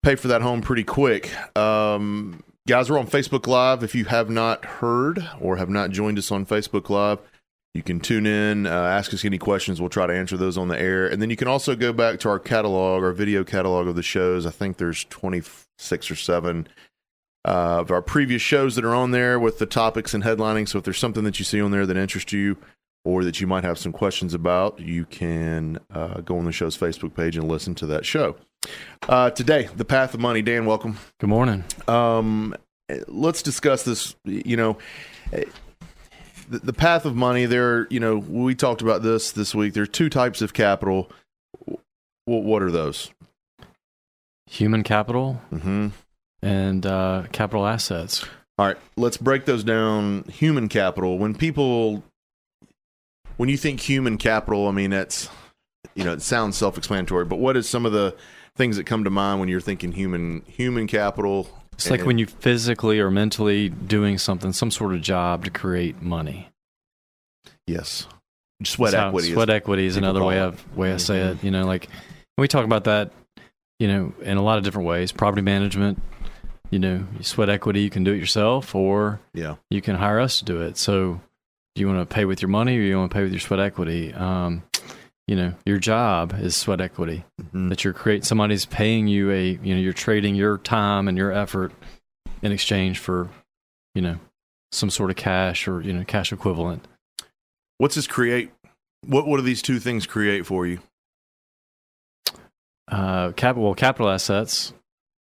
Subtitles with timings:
[0.04, 1.32] pay for that home pretty quick.
[1.58, 3.84] Um, guys, we're on Facebook Live.
[3.84, 7.20] If you have not heard or have not joined us on Facebook Live,
[7.74, 9.82] you can tune in, uh, ask us any questions.
[9.82, 11.08] We'll try to answer those on the air.
[11.08, 14.04] And then you can also go back to our catalog, our video catalog of the
[14.04, 14.46] shows.
[14.46, 16.68] I think there's 26 or 7
[17.46, 20.70] uh, of our previous shows that are on there with the topics and headlining.
[20.70, 22.58] So if there's something that you see on there that interests you
[23.06, 26.78] or that you might have some questions about, you can uh, go on the show's
[26.78, 28.36] Facebook page and listen to that show.
[29.10, 30.42] Uh, today, the path of money.
[30.42, 30.98] Dan, welcome.
[31.20, 31.66] Good morning.
[31.88, 32.56] Um,
[33.08, 34.16] let's discuss this.
[34.24, 34.78] You know,
[35.32, 37.46] the, the path of money.
[37.46, 39.74] There, you know, we talked about this this week.
[39.74, 41.12] There are two types of capital.
[42.26, 43.12] What, what are those?
[44.50, 45.88] Human capital Mm-hmm.
[46.42, 48.24] and uh, capital assets.
[48.58, 50.24] All right, let's break those down.
[50.26, 51.18] Human capital.
[51.18, 52.04] When people,
[53.38, 55.30] when you think human capital, I mean that's,
[55.96, 57.26] you know, it sounds self-explanatory.
[57.26, 58.16] But what is some of the
[58.56, 61.48] things that come to mind when you're thinking human human capital?
[61.74, 66.02] It's like when you physically or mentally doing something, some sort of job to create
[66.02, 66.50] money.
[67.68, 68.08] yes,
[68.64, 69.28] sweat how- equity.
[69.30, 71.32] is- Sweat equity is another way of way I say Mhm.
[71.32, 71.44] it.
[71.44, 71.88] You know, like
[72.38, 73.12] we talk about that.
[73.80, 75.12] You know, in a lot of different ways.
[75.12, 76.02] Property management.
[76.70, 77.82] You know, sweat equity.
[77.82, 80.78] You can do it yourself, or yeah, you can hire us to do it.
[80.78, 81.22] So,
[81.76, 83.60] you want to pay with your money, or you want to pay with your sweat
[83.60, 84.14] equity?
[84.14, 84.64] Um,
[85.28, 87.24] you know, your job is sweat equity.
[87.42, 87.70] Mhm.
[87.70, 91.32] that you're create somebody's paying you a you know you're trading your time and your
[91.32, 91.72] effort
[92.42, 93.30] in exchange for
[93.96, 94.18] you know
[94.72, 96.86] some sort of cash or you know cash equivalent
[97.80, 98.52] What's this create?
[99.06, 100.80] What what do these two things create for you?
[102.92, 104.74] uh capital well, capital assets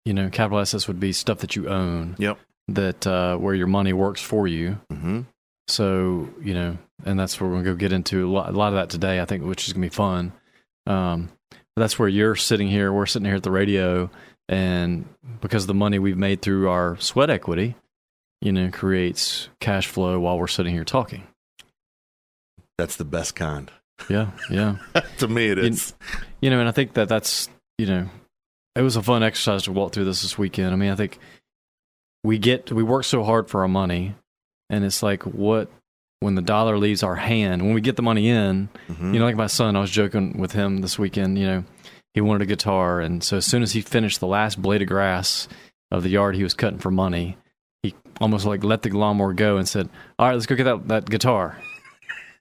[0.06, 2.40] you know capital assets would be stuff that you own Yep.
[2.70, 5.22] that uh where your money works for you Mm-hmm.
[5.72, 8.68] So you know and that's where we're gonna go get into a lot, a lot
[8.70, 10.32] of that today i think which is gonna be fun
[10.88, 14.10] um but that's where you're sitting here we're sitting here at the radio
[14.50, 15.06] and
[15.40, 17.76] because of the money we've made through our sweat equity
[18.42, 21.24] you know creates cash flow while we're sitting here talking
[22.78, 23.72] That's the best kind.
[24.10, 24.78] yeah yeah
[25.20, 25.94] to me, it is.
[26.12, 28.10] You- you know and i think that that's you know
[28.76, 31.20] it was a fun exercise to walk through this this weekend i mean i think
[32.24, 34.16] we get we work so hard for our money
[34.72, 35.70] and it's like what
[36.22, 39.14] when the dollar leaves our hand when we get the money in Mhm.
[39.14, 41.38] You know, like my son, I was joking with him this weekend.
[41.38, 41.64] You know,
[42.14, 44.88] he wanted a guitar, and so as soon as he finished the last blade of
[44.88, 45.48] grass
[45.92, 47.38] of the yard he was cutting for money,
[47.84, 49.90] he almost like let the lawnmower go and said,
[50.20, 51.58] "All right, let's go get that that guitar."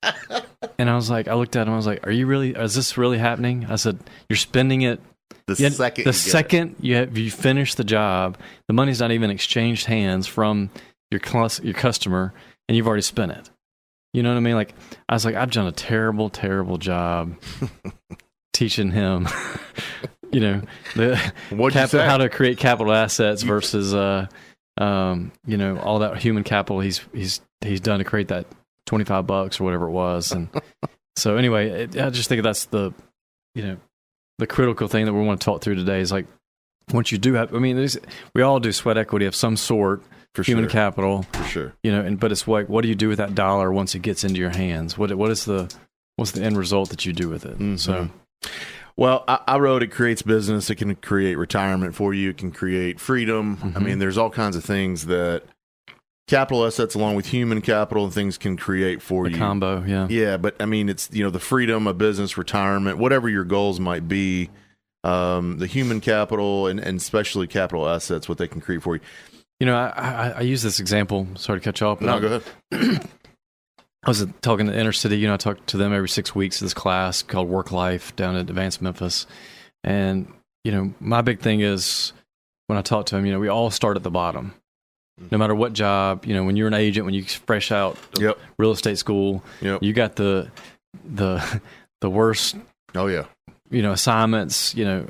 [0.78, 2.50] and I was like, I looked at him, I was like, "Are you really?
[2.50, 3.98] Is this really happening?" I said,
[4.28, 5.00] "You're spending it
[5.46, 6.14] the second, the you it.
[6.14, 8.36] second you have you finish the job,
[8.66, 10.70] the money's not even exchanged hands from
[11.10, 11.20] your
[11.62, 12.32] your customer,
[12.68, 13.50] and you've already spent it.
[14.12, 14.54] You know what I mean?
[14.54, 14.74] Like
[15.08, 17.36] I was like, I've done a terrible, terrible job
[18.52, 19.28] teaching him.
[20.32, 20.62] you know
[20.94, 21.16] the
[21.72, 24.26] capital, how to create capital assets versus uh,
[24.78, 28.46] um, you know all that human capital he's he's he's done to create that
[28.86, 30.48] twenty five bucks or whatever it was, and
[31.16, 32.92] so anyway, it, I just think that's the
[33.54, 33.76] you know
[34.38, 36.26] the critical thing that we want to talk through today is like
[36.92, 37.88] once you do have, I mean,
[38.34, 40.02] we all do sweat equity of some sort,
[40.34, 40.70] for human sure.
[40.70, 41.72] capital, for sure.
[41.82, 44.00] you know, and but it's like, what do you do with that dollar once it
[44.02, 44.96] gets into your hands?
[44.96, 45.72] What what is the
[46.16, 47.58] what's the end result that you do with it?
[47.58, 47.78] Mhm.
[47.78, 48.08] So
[48.96, 50.68] Well, I, I wrote it creates business.
[50.68, 52.30] It can create retirement for you.
[52.30, 53.58] It can create freedom.
[53.62, 53.82] I Mhm.
[53.82, 55.44] mean, there's all kinds of things that
[56.28, 59.36] capital assets along with human capital and things can create for The you.
[59.38, 60.06] combo, yeah.
[60.08, 63.80] Yeah, but I mean, it's you know the freedom of business, retirement, whatever your goals
[63.80, 64.50] might be,
[65.02, 69.00] um, the human capital and, and especially capital assets, what they can create for you.
[69.60, 71.26] You know, I, I, I use this example.
[71.36, 72.00] Sorry to cut you off.
[72.00, 72.40] but No, I- go
[72.72, 73.08] ahead.
[74.04, 75.18] I was talking to Inner City.
[75.18, 76.60] You know, I talk to them every six weeks.
[76.60, 79.26] This class called Work Life down at Advanced Memphis,
[79.84, 80.32] and
[80.64, 82.12] you know, my big thing is
[82.68, 83.26] when I talk to them.
[83.26, 84.54] You know, we all start at the bottom,
[85.30, 86.24] no matter what job.
[86.24, 88.38] You know, when you're an agent, when you fresh out Yep.
[88.58, 89.82] real estate school, Yep.
[89.82, 90.50] you got the
[91.04, 91.60] the
[92.00, 92.56] the worst
[92.94, 93.26] Oh yeah.
[93.70, 94.74] you know assignments.
[94.74, 95.06] You know.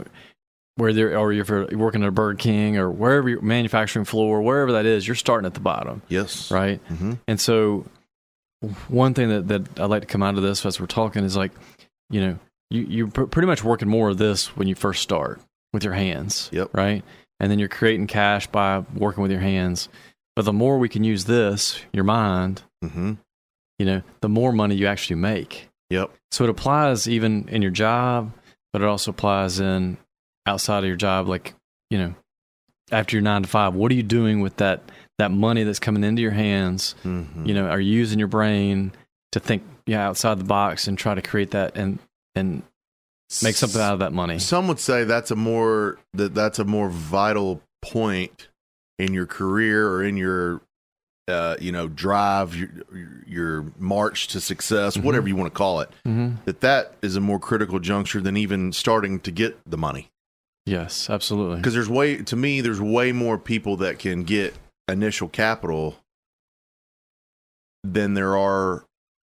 [0.80, 4.40] Where there, or if you're working at a Burger King or wherever you're manufacturing floor,
[4.42, 6.50] wherever that is, you're starting at the bottom, Yes.
[6.50, 6.80] right?
[6.88, 7.12] Mm-hmm.
[7.28, 7.84] And so,
[8.88, 11.36] one thing that, that I'd like to come out of this as we're talking is
[11.36, 11.52] like,
[12.10, 12.38] you know,
[12.70, 15.40] you, you're pr- pretty much working more of this when you first start
[15.72, 16.50] with your hands.
[16.52, 16.70] Yep.
[16.72, 17.02] Right.
[17.38, 19.88] And then you're creating cash by working with your hands.
[20.36, 23.12] But the more we can use this, your mind, Mm-hmm.
[23.78, 25.68] you know, the more money you actually make.
[25.90, 26.10] Yep.
[26.30, 28.32] So it applies even in your job,
[28.72, 29.98] but it also applies in
[30.46, 31.54] outside of your job, like,
[31.90, 32.14] you know,
[32.92, 34.82] after your nine to five, what are you doing with that
[35.18, 36.94] that money that's coming into your hands?
[37.04, 37.46] Mm-hmm.
[37.46, 38.92] You know, are you using your brain
[39.32, 41.98] to think yeah, outside the box and try to create that and
[42.34, 42.62] and
[43.42, 44.38] make something out of that money?
[44.38, 48.48] Some would say that's a more that that's a more vital point
[48.98, 50.60] in your career or in your
[51.28, 52.68] uh, you know drive your
[53.26, 55.04] your march to success, Mhm.
[55.04, 55.90] whatever you want to call it.
[56.06, 56.36] Mm-hmm.
[56.44, 60.10] That that is a more critical juncture than even starting to get the money.
[60.70, 61.56] Yes, absolutely.
[61.56, 64.54] Because there's way to me, there's way more people that can get
[64.88, 65.96] initial capital
[67.82, 68.84] than there are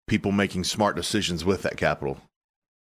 [0.08, 2.18] people making smart decisions with that capital.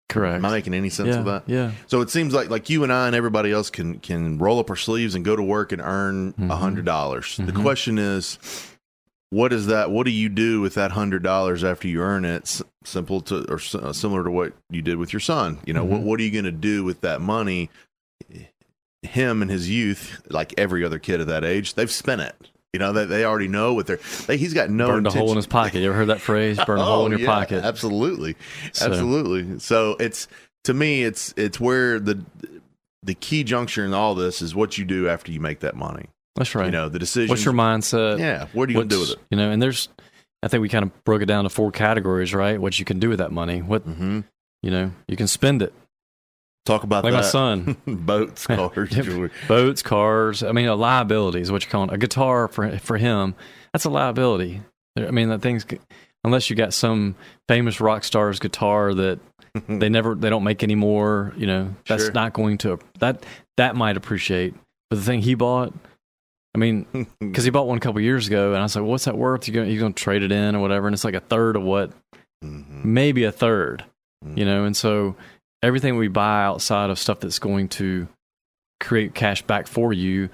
[0.09, 0.37] Correct.
[0.37, 1.43] Am I making any sense yeah, of that?
[1.47, 1.73] Yeah.
[1.89, 4.71] So it seems like like you and I and everybody else can can roll up
[4.71, 6.59] our sleeves and go to work and earn a Mhm.
[6.59, 7.37] hundred dollars.
[7.37, 7.61] The Mhm.
[7.63, 8.39] question is,
[9.31, 9.91] what is that?
[9.91, 12.43] What do you do with that hundred dollars after you earn it?
[12.45, 15.59] S- simple to or s- uh, similar to what you did with your son.
[15.67, 16.05] You know, what Mhm.
[16.05, 17.69] what are you going to do with that money?
[19.03, 22.35] Him and his youth, like every other kid of that age, they've spent it.
[22.73, 24.01] You know, they, they already know what they're.
[24.27, 25.79] They, he's got no Burned a hole in his pocket.
[25.81, 26.59] You ever heard that phrase?
[26.67, 27.65] Burn a hole in Oh, your yeah, pocket.
[27.65, 28.35] Absolutely,
[28.73, 29.59] So- absolutely.
[29.61, 30.27] So it's
[30.65, 32.23] to me, it's it's where the
[33.03, 36.07] the key juncture in all this is what you do after you make that money.
[36.35, 36.67] That's right.
[36.67, 37.31] You know, the decision.
[37.31, 38.19] What's your mindset?
[38.19, 39.19] Yeah, what are you gonna do with it?
[39.31, 39.89] You know, and there's,
[40.43, 42.61] I think we kind of broke it down to four categories, right?
[42.61, 43.63] What you can do with that money.
[43.63, 44.21] What hmm
[44.63, 45.73] you know, you can spend it.
[46.67, 47.19] Talk about Like that.
[47.19, 49.31] my son, boats, cars, jewelry.
[49.49, 50.43] boats, cars.
[50.43, 51.93] I mean, a liability is what you call it.
[51.93, 53.35] A guitar for for him,
[53.73, 54.61] that's a liability.
[54.99, 55.65] I mean, that thing's
[56.25, 57.15] unless you got some
[57.49, 59.21] famous rock star's guitar that
[59.69, 61.33] they never they don't make anymore.
[61.37, 62.13] You know, that's Sure.
[62.13, 63.25] not going to that
[63.57, 64.55] that might appreciate.
[64.91, 65.73] But the thing he bought,
[66.55, 69.05] I mean, because he bought one a couple years ago, and I was like, "What's
[69.05, 69.47] that worth?
[69.47, 71.55] You going you going to trade it in or whatever?" And it's like a third
[71.57, 71.93] of what,
[72.45, 72.85] Mhm.
[72.85, 73.85] maybe a 3rd
[74.25, 74.37] Mhm.
[74.39, 74.65] you know.
[74.65, 75.17] And so
[75.67, 78.09] everything we buy outside of stuff that's going to
[78.81, 80.29] create cash back for you,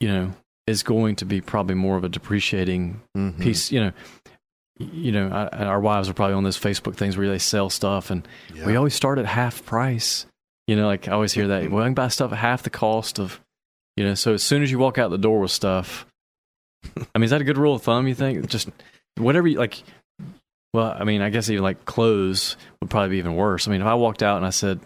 [0.00, 0.32] you know,
[0.66, 3.40] is going to be probably more of a depreciating Mhm.
[3.40, 3.70] piece.
[3.70, 3.92] You know,
[4.78, 8.10] you know, I, our wives are probably on those Facebook things where they sell stuff,
[8.10, 8.66] and Yeah.
[8.66, 10.26] we always start at half price.
[10.66, 11.70] You know, like I always hear that.
[11.70, 13.40] Well, I can buy stuff at half the cost of,
[13.96, 14.14] you know.
[14.14, 16.06] So as soon as you walk out the door with stuff,
[17.14, 18.08] I mean, is that a good rule of thumb?
[18.08, 18.68] You think just
[19.18, 19.82] whatever you like.
[20.74, 23.66] Well, I mean, I guess even like clothes would probably be even worse.
[23.66, 24.80] I mean, if I walked out and I said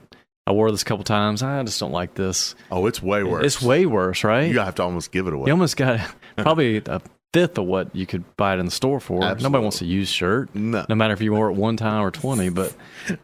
[0.47, 2.55] I wore this a couple times, I just don't like this.
[2.71, 3.45] oh, it's way worse.
[3.47, 4.51] It's way worse, right?
[4.53, 5.47] You have to almost give it away.
[5.47, 6.01] You almost got
[6.37, 7.01] probably a
[7.33, 9.23] fifth of what you could buy it in the store for.
[9.25, 9.43] Absolutely.
[9.45, 12.11] Nobody wants a used shirt, no, no matter if you wore it one time or
[12.11, 12.51] twenty.
[12.51, 12.75] But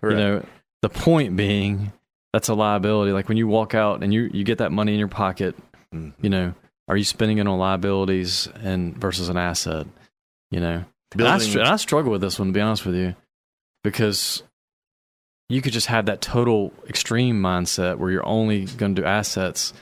[0.00, 0.10] Right.
[0.12, 0.46] you know,
[0.82, 1.92] the point being
[2.32, 3.12] that's a liability.
[3.12, 5.54] Like when you walk out and you you get that money in your pocket,
[5.94, 6.12] Mhm.
[6.20, 6.54] you know,
[6.88, 9.86] are you spending it on liabilities and versus an asset?
[10.50, 13.14] You know, and I, str- I struggle with this one to be honest with you,
[13.82, 14.42] because
[15.48, 19.72] you could just have that total extreme mindset where you're only going to do assets,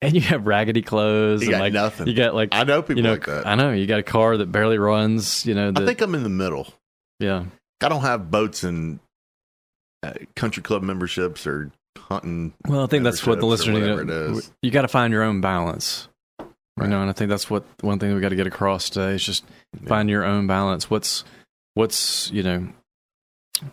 [0.00, 2.06] and you have raggedy clothes you and got like nothing.
[2.06, 3.46] you got like I know people you know like that.
[3.46, 5.44] I know you got a car that barely runs.
[5.44, 6.68] You know, that, I think I'm in the middle.
[7.18, 7.44] yeah,
[7.82, 9.00] I don't have boats and
[10.02, 12.54] uh, country club memberships or hunting.
[12.66, 14.52] Well, I think that's what the listener whatever you, it is.
[14.62, 16.07] you got to find your own balance.
[16.78, 16.86] Right.
[16.86, 19.14] You know, and I think that's what one thing we got to get across today
[19.14, 19.44] is just
[19.82, 19.88] Yeah.
[19.88, 20.88] find your own balance.
[20.90, 21.24] What's
[21.74, 22.68] what's you know,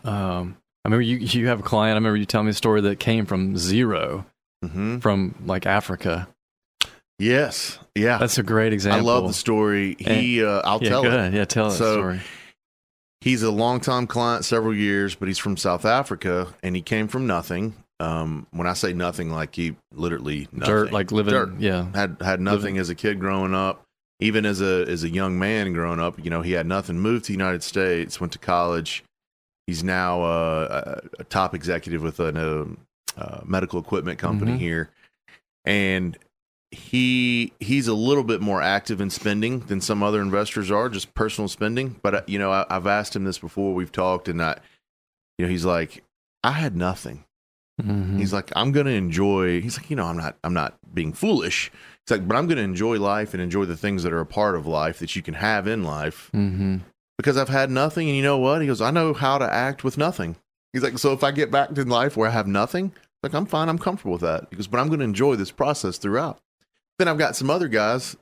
[0.03, 1.93] um, I remember you you have a client.
[1.95, 4.25] I remember you telling me a story that came from zero
[4.63, 5.01] Mhm.
[5.01, 6.27] from like Africa.
[7.17, 8.17] Yes, yeah.
[8.17, 9.09] That's a great example.
[9.09, 9.95] I love the story.
[9.97, 11.33] He, uh, I'll yeah, tell go it.
[11.33, 12.19] Yeah, tell So, story.
[13.21, 17.25] He's a longtime client, several years, but he's from South Africa, and he came from
[17.25, 17.73] nothing.
[17.99, 20.73] Um, when I say nothing, like he literally nothing.
[20.75, 21.33] Dirt, like living.
[21.33, 21.59] Dirt.
[21.59, 23.81] Yeah, had had nothing as a kid growing up.
[24.19, 26.99] even as a as a young man growing up, you know, he had nothing.
[26.99, 29.03] Moved to the United States, went to college.
[29.67, 32.29] He's now uh, a, a top executive with a
[32.61, 32.77] um,
[33.17, 34.59] uh, medical equipment company Mhm.
[34.59, 34.89] here,
[35.65, 36.17] and
[36.71, 41.13] he he's a little bit more active in spending than some other investors are, just
[41.13, 41.95] personal spending.
[42.01, 43.73] But uh, you know, I, I've asked him this before.
[43.73, 44.57] We've talked, and I,
[45.37, 46.03] you know, he's like,
[46.43, 47.23] I had nothing.
[47.81, 48.17] Mhm.
[48.19, 49.61] He's like, I'm gonna enjoy.
[49.61, 51.71] He's like, you know, I'm not, I'm not being foolish.
[52.05, 54.55] He's like, but I'm gonna enjoy life and enjoy the things that are a part
[54.55, 56.81] of life that you can have in life Mhm.
[57.17, 58.07] because I've had nothing.
[58.07, 58.61] And you know what?
[58.61, 60.37] He goes, I know how to act with nothing.
[60.71, 63.45] He's like, so if I get back to life where I have nothing, like I'm
[63.45, 64.47] fine, I'm comfortable with that.
[64.49, 66.39] He goes, but I'm gonna enjoy this process throughout.
[66.99, 68.15] Then I've got some other guys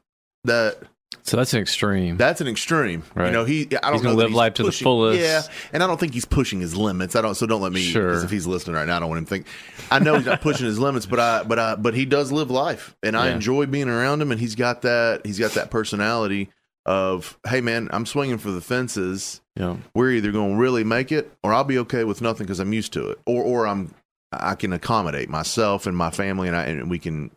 [0.45, 0.77] that
[1.23, 2.17] So that's an extreme.
[2.17, 3.03] that's an extreme.
[3.15, 3.31] You Right.
[3.31, 5.19] know, he I don't He's gonna live life to the fullest.
[5.19, 5.41] Yeah,
[5.71, 7.15] and I don't think he's pushing his limits.
[7.15, 7.35] I don't.
[7.35, 7.81] So don't let me.
[7.81, 8.23] Sure.
[8.23, 9.47] If he's listening right now, I don't want him to think.
[9.91, 12.49] I know he's not pushing his limits, but I, but I, but he does live
[12.51, 14.31] life, and I enjoy being around him.
[14.31, 15.21] And he's got that.
[15.25, 16.49] He's got that personality
[16.85, 19.39] of, hey man, I'm swinging for the fences.
[19.55, 19.77] yeah.
[19.93, 22.73] We're either going to really make it, or I'll be okay with nothing because I'm
[22.73, 23.93] used to it, or or I'm
[24.31, 27.31] I can accommodate myself and my family, and I and we can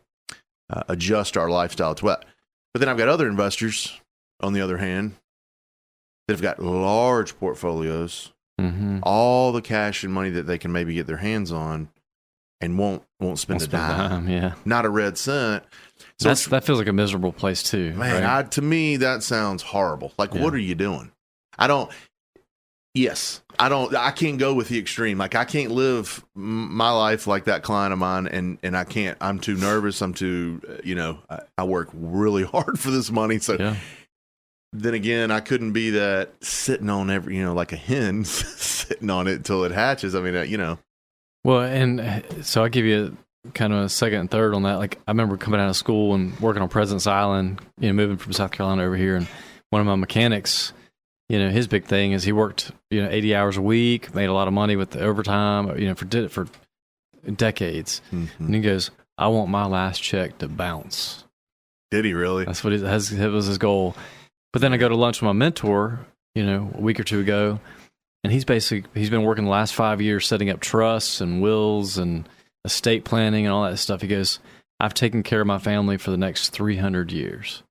[0.70, 2.24] uh, adjust our lifestyle to that.
[2.76, 3.98] But then I've got other investors,
[4.42, 5.14] on the other hand,
[6.28, 8.98] that have got large portfolios, Mm-hmm.
[9.02, 11.88] all the cash and money that they can maybe get their hands on,
[12.60, 14.52] and won't won't spend a dime, Yeah.
[14.66, 15.64] not a red cent.
[16.18, 17.94] So That's that feels like a miserable place too.
[17.94, 18.38] man, right?
[18.40, 20.12] I, to me that sounds horrible.
[20.18, 20.42] Like, Yeah.
[20.42, 21.12] what are you doing?
[21.58, 21.90] I don't.
[22.96, 23.94] Yes, I don't.
[23.94, 25.18] I can't go with the extreme.
[25.18, 29.18] Like, I can't live my life like that client of mine, and and I can't.
[29.20, 30.00] I'm too nervous.
[30.00, 30.62] I'm too.
[30.66, 33.76] uh, You know, I, I work really hard for this money, so yeah.
[34.72, 39.10] then again, I couldn't be that sitting on every, you know, like a hen sitting
[39.10, 40.14] on it until it hatches.
[40.14, 40.78] I mean, uh, you know,
[41.44, 43.14] Well, and uh, so I'll give you
[43.52, 44.76] kind of a second and third on that.
[44.76, 48.16] Like I remember coming out of school and working on President's Island, you know, moving
[48.16, 49.28] from South Carolina over here, and
[49.68, 50.72] one of my mechanics,
[51.28, 54.26] you know, his big thing is he worked, you know, eighty hours a week, made
[54.26, 56.46] a lot of money with the overtime, you know, for did it for
[57.34, 58.44] decades, mm-hmm.
[58.44, 61.24] and he goes, "I want my last check to bounce."
[61.90, 62.44] did he really?
[62.44, 63.96] That's what he, that's, that was his goal.
[64.52, 66.00] But then I go to lunch with my mentor,
[66.34, 67.60] you know, a week or two ago,
[68.24, 71.98] and he's basically he's been working the last five years setting up trusts and wills
[71.98, 72.28] and
[72.64, 74.00] estate planning and all that stuff.
[74.00, 74.40] He goes,
[74.80, 77.62] "I've taken care of my family for the next three hundred years."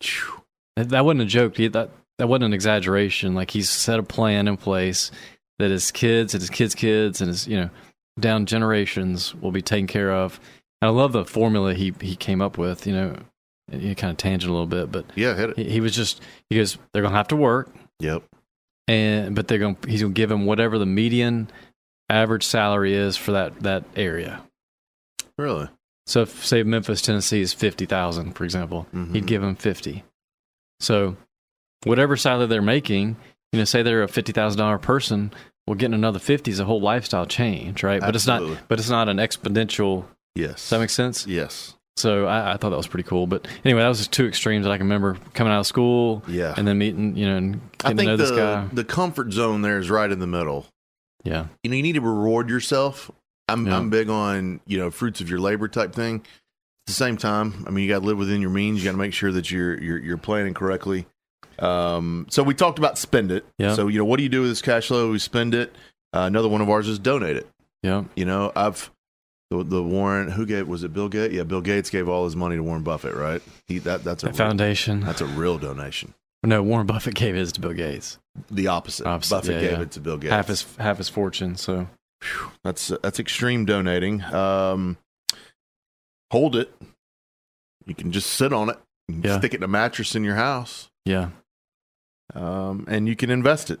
[0.00, 0.42] Phew.
[0.76, 1.54] That that wasn't a joke.
[1.56, 1.90] That
[2.22, 3.34] that wasn't an exaggeration.
[3.34, 5.10] Like he's set a plan in place
[5.58, 7.70] that his kids and his kids' kids and his you know
[8.20, 10.38] down generations will be taken care of.
[10.80, 12.86] And I love the formula he he came up with.
[12.86, 13.16] You know,
[13.72, 15.56] you kind of tangent a little bit, but Yeah, hit it.
[15.56, 18.22] he, he was just he goes they're gonna have to work Yep.
[18.86, 21.50] and but they're gonna he's gonna give them whatever the median
[22.08, 24.42] average salary is for that that area.
[25.36, 25.68] Really?
[26.06, 29.12] So if say Memphis, Tennessee is fifty thousand, for example, Mhm.
[29.12, 30.04] he'd give them fifty.
[30.78, 31.16] So
[31.84, 33.16] whatever salary they're making,
[33.52, 35.32] you know, say they're a fifty thousand dollar person,
[35.66, 38.02] well, getting another fifty is a whole lifestyle change, right?
[38.02, 38.08] Absolutely.
[38.08, 38.26] But it's
[38.58, 38.68] not.
[38.68, 40.04] But it's not an exponential.
[40.34, 40.54] Yes.
[40.62, 41.26] Does that make sense?
[41.26, 41.74] Yes.
[41.98, 43.26] So I, I thought that was pretty cool.
[43.26, 46.22] But anyway, that was just two extremes that I can remember coming out of school
[46.26, 46.54] Yeah.
[46.56, 48.64] and then meeting, you know, and I getting to know think this guy.
[48.68, 50.66] the the comfort zone there is right in the middle.
[51.22, 53.10] Yeah, You know, you need to reward yourself.
[53.46, 53.76] I'm Yeah.
[53.76, 56.16] I'm big on you know fruits of your labor type thing.
[56.16, 58.78] At the same time, I mean, you got to live within your means.
[58.78, 61.06] You got to make sure that you're you're you're planning correctly.
[61.58, 63.44] Um, so we talked about spend it.
[63.58, 63.74] Yeah.
[63.74, 65.10] So you know, what do you do with this cash flow?
[65.10, 65.74] We spend it.
[66.14, 67.46] Uh, another one of ours is donate it.
[67.82, 68.90] yeah, You know, I've
[69.50, 71.34] the, the Warren who gave was it Bill Gates?
[71.34, 73.42] Yeah, Bill Gates gave all his money to Warren Buffett, right?
[73.66, 74.98] He that that's a foundation.
[74.98, 76.14] real, that's a real donation.
[76.44, 78.18] No, Warren Buffett gave his to Bill Gates.
[78.50, 79.06] The opposite.
[79.06, 79.82] Opposite, Buffett yeah, gave yeah.
[79.82, 80.32] it to Bill Gates.
[80.32, 81.56] Half his half his fortune.
[81.56, 81.88] So
[82.64, 84.22] That's that's extreme donating.
[84.24, 84.96] Um,
[86.30, 86.72] hold it.
[87.86, 88.78] You can just sit on it.
[89.08, 89.38] Yeah.
[89.38, 91.30] Stick it in a mattress in your house, yeah,
[92.34, 93.80] um, and you can invest it.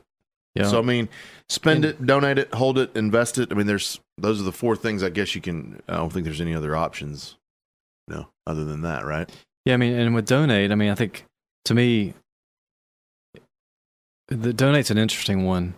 [0.54, 0.64] yeah.
[0.68, 1.08] So I mean,
[1.48, 3.50] spend And- it, donate it, hold it, invest it.
[3.50, 5.02] I mean, there's those are the four things.
[5.02, 5.82] I guess you can.
[5.88, 7.36] I don't think there's any other options.
[8.08, 9.30] No, other than that, right?
[9.64, 11.24] Yeah, I mean, and with donate, I mean, I think
[11.66, 12.14] to me,
[14.28, 15.74] the donate's an interesting one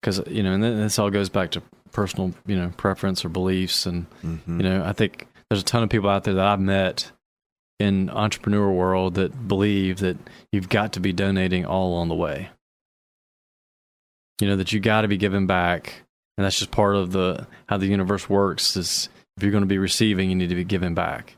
[0.00, 3.28] because you know, and then this all goes back to personal, you know, preference or
[3.28, 4.60] beliefs, and Mm-hmm.
[4.60, 7.10] you know, I think there's a ton of people out there that I've met
[7.78, 10.16] in entrepreneur world that believe that
[10.52, 12.50] you've got to be donating all along the way.
[14.40, 16.02] You know that you got to be giving back,
[16.36, 18.76] and that's just part of the how the universe works.
[18.76, 21.36] Is if you're going to be receiving, you need to be giving back.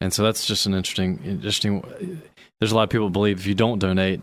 [0.00, 2.20] And so that's just an interesting, interesting.
[2.60, 4.20] There's a lot of people believe if you don't donate,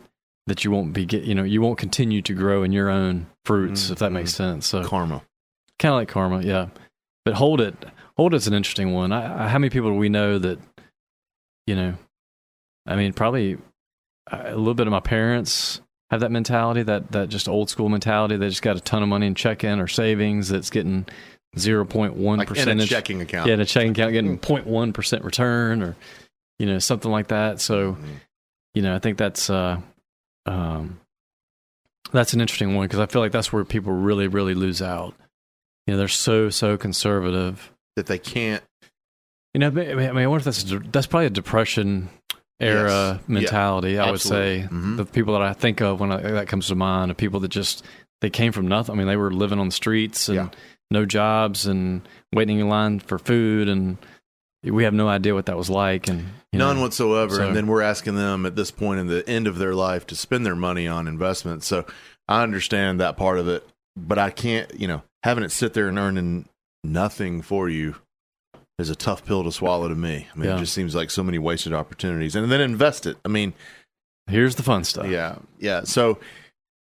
[0.48, 3.27] that you won't be get, you know, you won't continue to grow in your own
[3.45, 4.53] fruits, if that makes mm-hmm.
[4.55, 4.67] sense.
[4.67, 5.22] So karma.
[5.79, 6.67] kind of like karma, yeah.
[7.25, 7.75] But hold it,
[8.17, 9.12] hold it's an interesting one.
[9.12, 10.60] I, I, how many people do we know that,
[11.67, 11.96] you know,
[12.86, 13.58] I mean, probably
[14.32, 17.89] uh, a little bit of my parents have that mentality, that that just old school
[17.89, 18.38] mentality.
[18.38, 21.05] They just got a ton of money in checking or savings that's getting
[21.58, 23.48] zero point one in a checking account.
[23.48, 25.96] Yeah, in a checking account getting 0.1 percent return, or
[26.60, 27.60] you know something like that.
[27.62, 28.20] So, Mhm.
[28.74, 29.79] you know, I think that's uh,
[30.46, 31.00] um,
[32.12, 35.15] that's an interesting one because I feel like that's where people really, really lose out.
[35.88, 37.72] You know, they're so so conservative.
[37.96, 38.63] That they can't.
[39.53, 42.10] You know, I mean, I, wonder if that's that's probably a depression
[42.60, 43.19] era Yes.
[43.27, 43.33] Yeah.
[43.33, 44.00] mentality.
[44.00, 44.67] I would say.
[44.69, 44.98] Mhm.
[44.98, 47.50] the people that I think of when I, that comes to mind are people that
[47.50, 47.83] just
[48.22, 48.95] they came from nothing.
[48.95, 50.50] I mean, they were living on the streets and Yeah.
[50.89, 52.01] no jobs and
[52.33, 53.98] waiting in line for food, and
[54.63, 56.07] we have no idea what that was like.
[56.07, 57.36] And you None know, whatsoever.
[57.36, 60.07] so- and then we're asking them at this point in the end of their life
[60.07, 61.67] to spend their money on investments.
[61.67, 61.86] So
[62.29, 63.67] I understand that part of it,
[63.98, 66.45] but I can't, you know, having it sit there and earning
[66.83, 67.95] nothing for you
[68.80, 70.27] is a tough pill to swallow to me.
[70.34, 70.56] I mean, Yeah.
[70.58, 72.36] it just seems like so many wasted opportunities.
[72.36, 73.18] And then invest it.
[73.24, 73.53] I mean,
[74.27, 75.08] here's the fun stuff.
[75.08, 75.84] yeah, yeah.
[75.84, 76.18] So,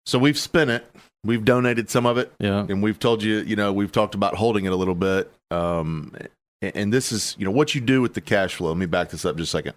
[0.06, 0.84] so we've spent it.
[1.24, 4.34] We've donated some of it yeah, and we've told you, you know, we've talked about
[4.36, 5.30] holding it a little bit.
[5.50, 6.14] Um,
[6.62, 8.68] and- this is, you know, what you do with the cash flow.
[8.68, 9.74] Let me back this up just a second.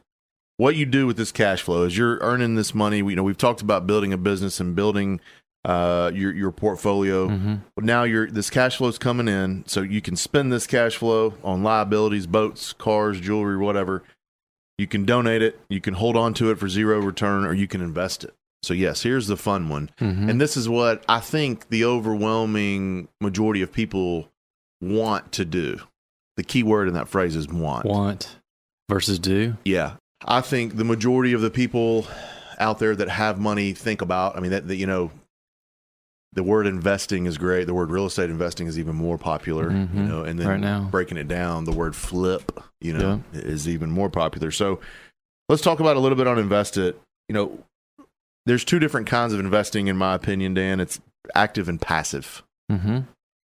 [0.57, 2.97] What you do with this cash flow is you're earning this money.
[2.97, 5.19] You know, we've talked about building a business and building
[5.65, 7.27] uh, your your portfolio.
[7.27, 10.95] hmm now you're this cash flow is coming in, so you can spend this cash
[10.95, 14.03] flow on liabilities, boats, cars, jewelry, whatever.
[14.77, 17.67] You can donate it, you can hold on to it for zero return, or you
[17.67, 18.33] can invest it.
[18.63, 19.89] So yes, here's the fun one.
[19.99, 24.29] hmm And this is what I think the overwhelming majority of people
[24.81, 25.79] want to do.
[26.37, 27.85] The key word in that phrase is want.
[27.85, 28.37] want
[28.89, 29.57] versus do.
[29.65, 29.93] Yeah.
[30.25, 32.07] I think the majority of the people
[32.59, 35.11] out there that have money think about, I mean, that, that you know,
[36.33, 37.65] the word investing is great.
[37.65, 39.93] The word real estate investing is even more popular, you Mhm.
[40.07, 40.87] know, and then Right now.
[40.89, 44.49] breaking it down, the word flip, you know, is even more popular.
[44.51, 44.79] So
[45.49, 46.99] let's talk about a little bit on invest it.
[47.27, 47.63] You know,
[48.45, 50.79] there's two different kinds of investing, in my opinion, Dan.
[50.79, 50.99] It's
[51.35, 52.43] active and passive.
[52.69, 52.99] hmm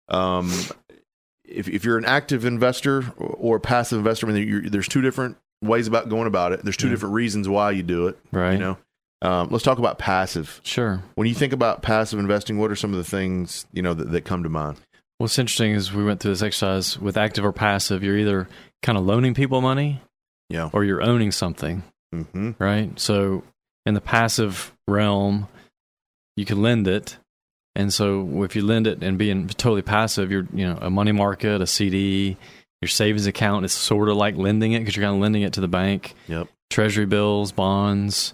[0.08, 0.50] Um,
[1.44, 5.00] if, if you're an active investor or a passive investor, I mean, you're, there's two
[5.02, 6.62] different ways about going about it.
[6.62, 6.92] There's two Yeah.
[6.94, 8.18] different reasons why you do it.
[8.32, 8.52] Right.
[8.54, 8.78] You know,
[9.22, 10.60] um, let's talk about passive.
[10.64, 11.02] Sure.
[11.14, 14.10] When you think about passive investing, what are some of the things you know that,
[14.12, 14.78] that come to mind?
[15.18, 18.02] What's interesting is we went through this exercise with active or passive.
[18.02, 18.48] You're either
[18.82, 20.00] kind of loaning people money,
[20.48, 20.70] Yeah.
[20.72, 21.82] or you're owning something.
[22.14, 22.52] Mm-hmm.
[22.58, 22.98] right?
[22.98, 23.44] So
[23.86, 25.46] in the passive realm,
[26.36, 27.18] you can lend it.
[27.76, 31.12] And so if you lend it and being totally passive, you're, you know, a money
[31.12, 32.36] market, a CD,
[32.82, 35.52] your savings account is sort of like lending it because you're kind of lending it
[35.52, 36.14] to the bank.
[36.26, 36.48] Yep.
[36.70, 38.32] Treasury bills, bonds,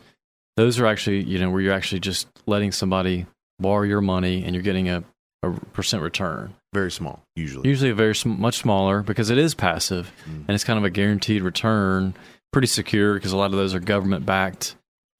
[0.57, 3.27] those are actually, you know, where you're actually just letting somebody
[3.59, 5.05] borrow your money and you're getting a,
[5.43, 6.55] a percent return.
[6.73, 7.69] Very small, usually.
[7.69, 10.41] Usually a very sm- much smaller because it is passive Mm.
[10.47, 12.15] and it's kind of a guaranteed return,
[12.53, 14.77] pretty secure because a lot of those are government backed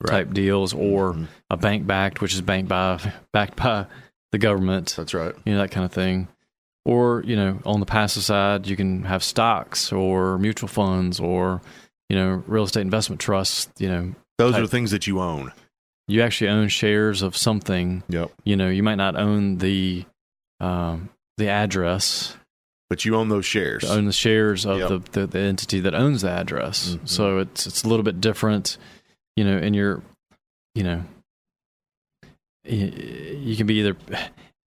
[0.07, 1.27] type deals or Mhm.
[1.51, 3.01] a bank backed, which is banked by
[3.33, 3.87] backed by
[4.33, 5.35] the government, That's right.
[5.47, 6.29] you know that kind of thing.
[6.85, 11.63] Or you know, on the passive side, you can have stocks or mutual funds or
[12.11, 13.69] you know real estate investment trusts.
[13.79, 15.53] You know, Those Type- are things that you own.
[16.09, 18.03] you actually own shares of something.
[18.09, 18.31] Yep.
[18.45, 20.05] You know, you might not own the
[20.61, 22.37] um, the address,
[22.89, 23.83] But you own those shares.
[23.83, 24.89] to own the shares of Yep.
[24.89, 26.91] the, the the entity that owns the address.
[26.97, 27.09] Mhm.
[27.09, 28.79] So it's it's a little bit different,
[29.37, 29.57] you know.
[29.59, 30.03] And you're,
[30.75, 31.05] you know,
[32.69, 32.93] y-
[33.41, 33.97] you can be either,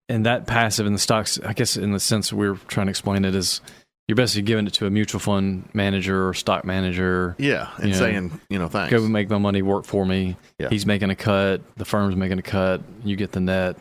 [0.08, 1.39] and that passive in the stocks.
[1.43, 3.62] I guess in the sense we're trying to explain it is,
[4.10, 7.36] you're basically giving it to a mutual fund manager or stock manager.
[7.38, 7.69] yeah.
[7.78, 8.91] And You know, saying, you know, thanks.
[8.91, 10.36] Go make my money work for me.
[10.58, 10.69] Yeah.
[10.69, 11.62] He's making a cut.
[11.78, 12.82] The firm's making a cut.
[13.04, 13.78] You get the net.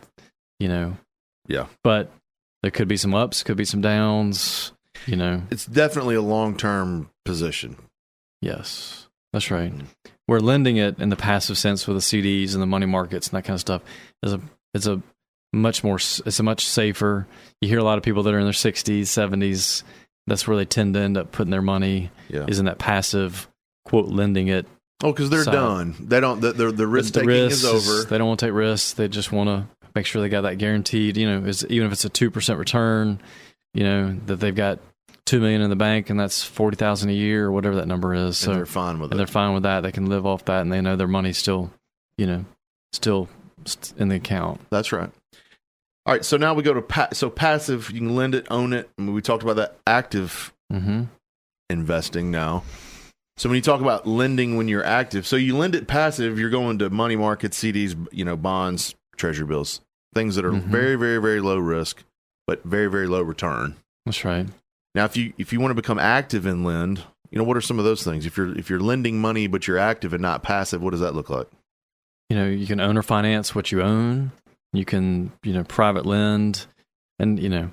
[0.60, 0.96] You know.
[1.46, 1.64] Yeah.
[1.82, 2.10] But
[2.62, 3.42] there could be some ups.
[3.42, 4.72] Could be some downs.
[5.06, 5.42] You know.
[5.50, 7.76] it's definitely a long term position.
[8.42, 9.72] Yes, that's right.
[9.72, 9.86] Mhm.
[10.26, 13.36] We're lending it in the passive sense with the CDs and the money markets and
[13.38, 13.82] that kind of stuff.
[14.22, 14.40] It's a
[14.74, 15.00] it's a
[15.52, 17.26] much more it's a much safer.
[17.62, 19.82] You hear a lot of people that are in their 60s, 70s.
[20.28, 22.44] That's where they tend to end up putting their money Yeah.
[22.48, 23.48] Isn't that passive
[23.84, 24.66] quote lending it.
[25.02, 25.94] Oh, because they're So- done.
[26.00, 26.40] They don't.
[26.40, 28.04] The, the, the risk taking is over.
[28.04, 28.92] They don't want to take risks.
[28.94, 31.16] They just want to make sure they got that guaranteed.
[31.16, 33.20] You know, is even if it's a two percent return,
[33.74, 34.80] you know that they've got
[35.24, 38.12] two million in the bank and that's forty thousand a year or whatever that number
[38.14, 38.38] is.
[38.38, 39.82] So and they're fine with and they're fine with that.
[39.82, 41.70] They can live off that, and they know their money's still,
[42.16, 42.44] you know,
[42.92, 43.28] still
[43.98, 44.60] in the account.
[44.70, 45.10] That's right.
[46.08, 46.24] All right.
[46.24, 47.90] So now we go to pa- so passive.
[47.90, 48.88] You can lend it, own it.
[48.98, 51.04] I mean, we talked about that active Mm-hmm.
[51.70, 52.62] investing now.
[53.36, 56.50] So when you talk about lending when you're active, so you lend it passive, you're
[56.50, 59.80] going to money market, CDs, you know, bonds, treasury bills,
[60.14, 60.62] things that are Mhm.
[60.64, 62.02] very, very, very low risk,
[62.46, 63.76] but very, very low return.
[64.06, 64.46] That's right.
[64.94, 67.60] Now, if you if you want to become active in lend, You know, what are
[67.60, 68.24] some of those things?
[68.24, 71.14] If you're if you're lending money but you're active and not passive, what does that
[71.14, 71.46] look like?
[72.30, 74.32] You know, you can own or finance what you own.
[74.72, 76.66] You can, you know, private lend,
[77.18, 77.70] and you know,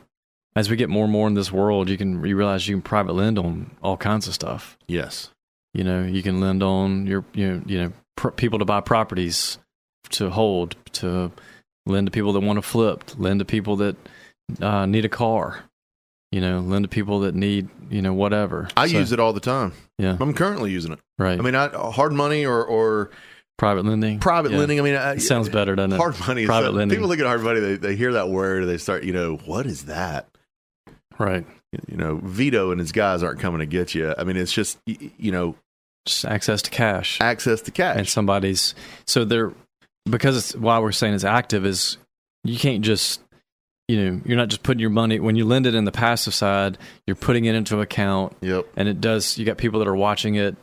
[0.55, 2.81] as we get more and more in this world, you can you realize you can
[2.81, 4.77] private lend on all kinds of stuff.
[4.88, 5.29] Yes.
[5.73, 8.79] You know, you can lend on your you know you know pr- people to buy
[8.81, 9.58] properties
[10.12, 11.31] to hold, to
[11.86, 13.95] lend to people that want to flip, lend to people that
[14.62, 15.65] uh, need a car.
[16.31, 18.69] You know, lend to people that need you know whatever.
[18.77, 19.73] I So, use it all the time.
[19.97, 20.99] Yeah, I'm currently using it.
[21.19, 21.38] right.
[21.38, 23.12] I mean, not hard money or or
[23.58, 24.60] private lending, private Yeah.
[24.60, 24.80] lending.
[24.80, 25.98] I mean, uh, I, sounds better, doesn't it?
[25.98, 26.46] hard money.
[26.46, 26.96] Private so- lending.
[26.98, 27.60] People look at hard money.
[27.60, 28.65] They they hear that word.
[28.65, 29.04] They start.
[29.04, 30.28] You know, what is that?
[31.18, 31.46] Right.
[31.88, 34.13] You know, Vito and his guys aren't coming to get you.
[34.18, 35.56] I mean, it's just you know
[36.06, 37.20] Just access to cash.
[37.22, 37.98] access to cash.
[37.98, 39.52] and somebody's so they're
[40.10, 41.98] because it's why we're saying it's active is
[42.44, 43.22] you can't just
[43.88, 46.34] you know you're not just putting your money when you lend it in the passive
[46.34, 48.65] side you're putting it into an account yep.
[48.78, 50.56] and it does you got people that are watching it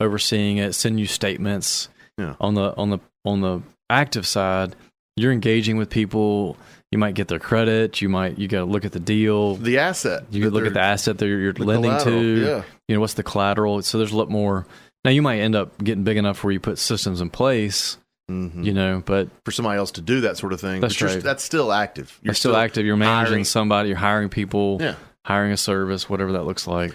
[0.00, 2.34] overseeing it sending you statements Yeah.
[2.40, 4.74] on the on the on the active side
[5.16, 6.56] you're engaging with people
[6.92, 9.78] you might get their credit you might you got to look at the deal The
[9.78, 10.24] asset.
[10.30, 12.62] you look at the asset that you're the lending to Yeah.
[12.88, 14.66] you know what's the collateral so there's a lot more
[15.04, 17.96] now you might end up getting big enough where you put systems in place
[18.30, 18.62] Mhm.
[18.64, 20.82] you know but For somebody else to do that sort of thing.
[20.82, 21.22] That's right.
[21.22, 22.18] That's still active.
[22.22, 23.44] you're still, active you're managing hiring.
[23.44, 24.96] somebody you're hiring people Yeah.
[25.24, 26.92] hiring a service whatever that looks like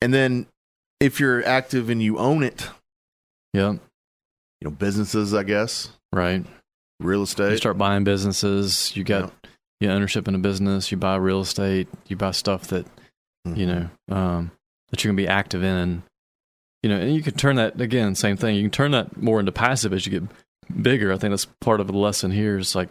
[0.00, 0.46] And then
[1.00, 2.68] if you're active and you own it,
[3.52, 3.74] yeah
[4.62, 6.44] you know, businesses, I guess, right
[7.00, 7.50] real estate.
[7.50, 9.32] you start buying businesses you got
[9.80, 12.86] you know, ownership in a business you buy real estate you buy stuff that
[13.48, 13.56] Mhm.
[13.56, 14.52] you know um,
[14.90, 16.04] that you're going to be active in
[16.84, 19.40] you know and you can turn that again same thing you can turn that more
[19.40, 20.30] into passive as you get
[20.80, 22.88] bigger i think that's part of the lesson here is like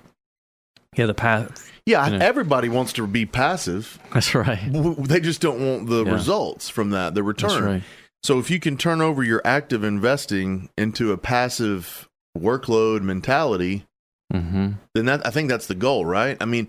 [0.98, 2.26] yeah the path Yeah, you know.
[2.26, 3.98] everybody wants to be passive.
[4.14, 6.12] that's right They just don't want the Yeah.
[6.12, 7.50] results from that, the return.
[7.50, 7.84] that's right
[8.24, 12.08] So if you can turn over your active investing into a passive
[12.38, 13.86] workload mentality,
[14.32, 14.74] mm-hmm.
[14.94, 16.38] then that I think that's the goal, right?
[16.40, 16.68] I mean,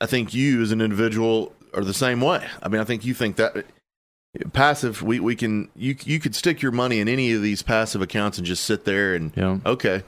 [0.00, 2.46] I think you as an individual are the same way.
[2.62, 3.66] I mean, I think you think that
[4.52, 8.02] passive we, we can you you could stick your money in any of these passive
[8.02, 10.02] accounts and just sit there and yeah okay.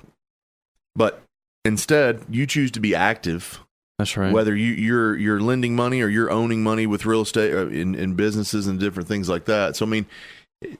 [0.96, 1.22] But
[1.64, 3.60] instead, you choose to be active
[3.98, 7.52] that's right whether you, you're you're lending money or you're owning money with real estate
[7.52, 9.76] or in, in businesses and different things like that.
[9.76, 10.06] So I mean,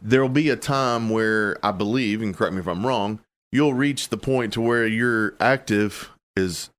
[0.03, 3.21] there'll be a time where I believe, and correct me if I'm wrong,
[3.53, 6.71] you'll reach the point to where your active is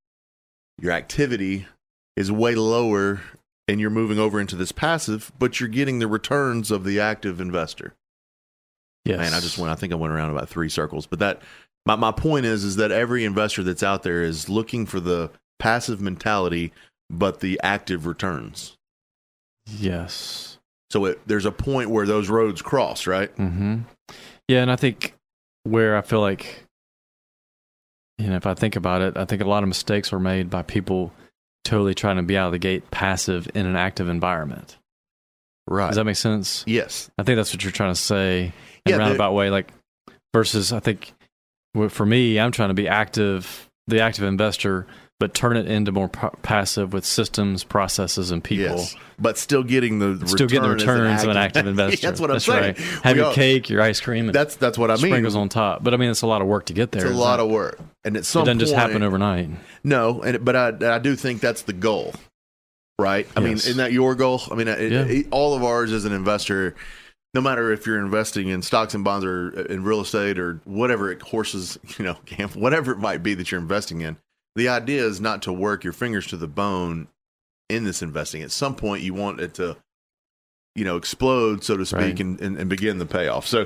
[0.81, 1.67] your activity
[2.15, 3.21] is way lower
[3.67, 7.39] and you're moving over into this passive, but you're getting the returns of the active
[7.39, 7.93] investor.
[9.05, 9.19] yes.
[9.19, 11.05] Man, I just went I think I went around about three circles.
[11.05, 11.41] But that
[11.85, 15.31] my, my point is is that every investor that's out there is looking for the
[15.57, 16.71] passive mentality
[17.09, 18.77] but the active returns.
[19.65, 20.58] yes
[20.91, 23.33] So it, there's a point where those roads cross, right?
[23.35, 23.79] Mm-hmm.
[24.47, 25.13] Yeah, and I think
[25.63, 26.65] where I feel like,
[28.17, 30.49] you know, if I think about it, I think a lot of mistakes are made
[30.49, 31.13] by people
[31.63, 34.77] totally trying to be out of the gate passive in an active environment.
[35.67, 35.87] Right.
[35.87, 36.63] Does that make sense?
[36.65, 37.11] yes.
[37.19, 38.51] I think that's what you're trying to say in
[38.87, 39.51] Yeah, a roundabout way.
[39.51, 39.71] Like,
[40.33, 41.13] versus, I think
[41.89, 44.87] for me, I'm trying to be active, the active investor,
[45.19, 48.77] but turn it into more pa- passive with systems, processes, and people.
[48.77, 48.95] Yes.
[49.19, 52.07] But still getting the Still getting the returns of an active investor.
[52.07, 52.61] that's what I'm That's saying.
[52.63, 52.77] right.
[53.03, 55.07] Have We your all- cake, your ice cream, and That's that's what I mean.
[55.11, 55.83] sprinkles on top.
[55.83, 57.05] But I mean, it's a lot of work to get there.
[57.05, 59.49] it's a lot of work, and at It some doesn't just point- happen overnight.
[59.83, 62.13] No, and but I I do think that's the goal,
[62.97, 63.27] right?
[63.35, 64.41] I mean, isn't that your goal?
[64.51, 65.03] I mean, it, Yeah.
[65.03, 66.75] it- all of ours as an investor,
[67.33, 70.61] no matter if you're investing in stocks and bonds or uh, in real estate or
[70.63, 72.15] whatever it horses, you know,
[72.55, 74.15] whatever it might be that you're investing in.
[74.55, 77.07] The idea is not to work your fingers to the bone
[77.69, 78.41] in this investing.
[78.41, 79.77] At some point, you want it to,
[80.75, 82.19] you know, explode, so to speak, Right.
[82.19, 83.45] and, and, and begin the payoff.
[83.47, 83.65] So,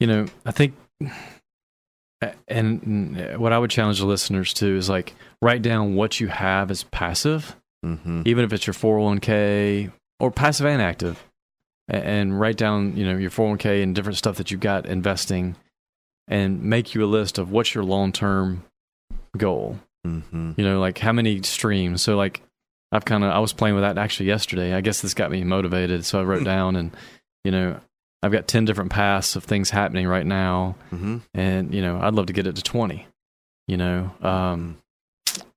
[0.00, 0.74] You know, I think,
[2.48, 6.70] and what I would challenge the listeners to is like write down what you have
[6.70, 8.26] as passive, mhm.
[8.26, 11.22] even if it's your 401k or passive and active,
[11.88, 15.56] and write down you know your 401k and different stuff that you've got investing,
[16.28, 18.64] and make you a list of what's your long term
[19.36, 19.78] goal.
[20.06, 20.58] Mhm.
[20.58, 22.02] you know like how many streams?
[22.02, 22.42] So like
[22.92, 24.74] i've kind of i was playing with that actually yesterday.
[24.74, 26.44] I guess this got me motivated so i wrote Hmm.
[26.44, 26.90] down and
[27.44, 27.80] you know
[28.22, 30.76] i've got 10 different paths of things happening right now.
[30.92, 31.22] Mhm.
[31.34, 33.06] and you know i'd love to get it to 20
[33.66, 34.76] you know um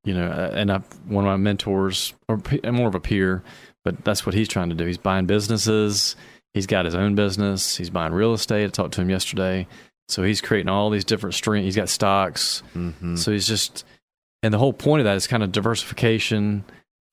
[0.06, 3.44] you know uh, and I, one of my mentors or more of a peer
[3.84, 4.86] but that's what he's trying to do.
[4.86, 6.18] He's buying businesses.
[6.54, 7.78] He's got his own business.
[7.78, 8.66] He's buying real estate.
[8.66, 9.66] I talked to him yesterday.
[10.10, 12.64] So he's creating all these different streams he's got stocks.
[12.76, 13.18] Mhm.
[13.18, 13.86] so he's just,
[14.44, 16.64] and the whole point of that is kind of diversification,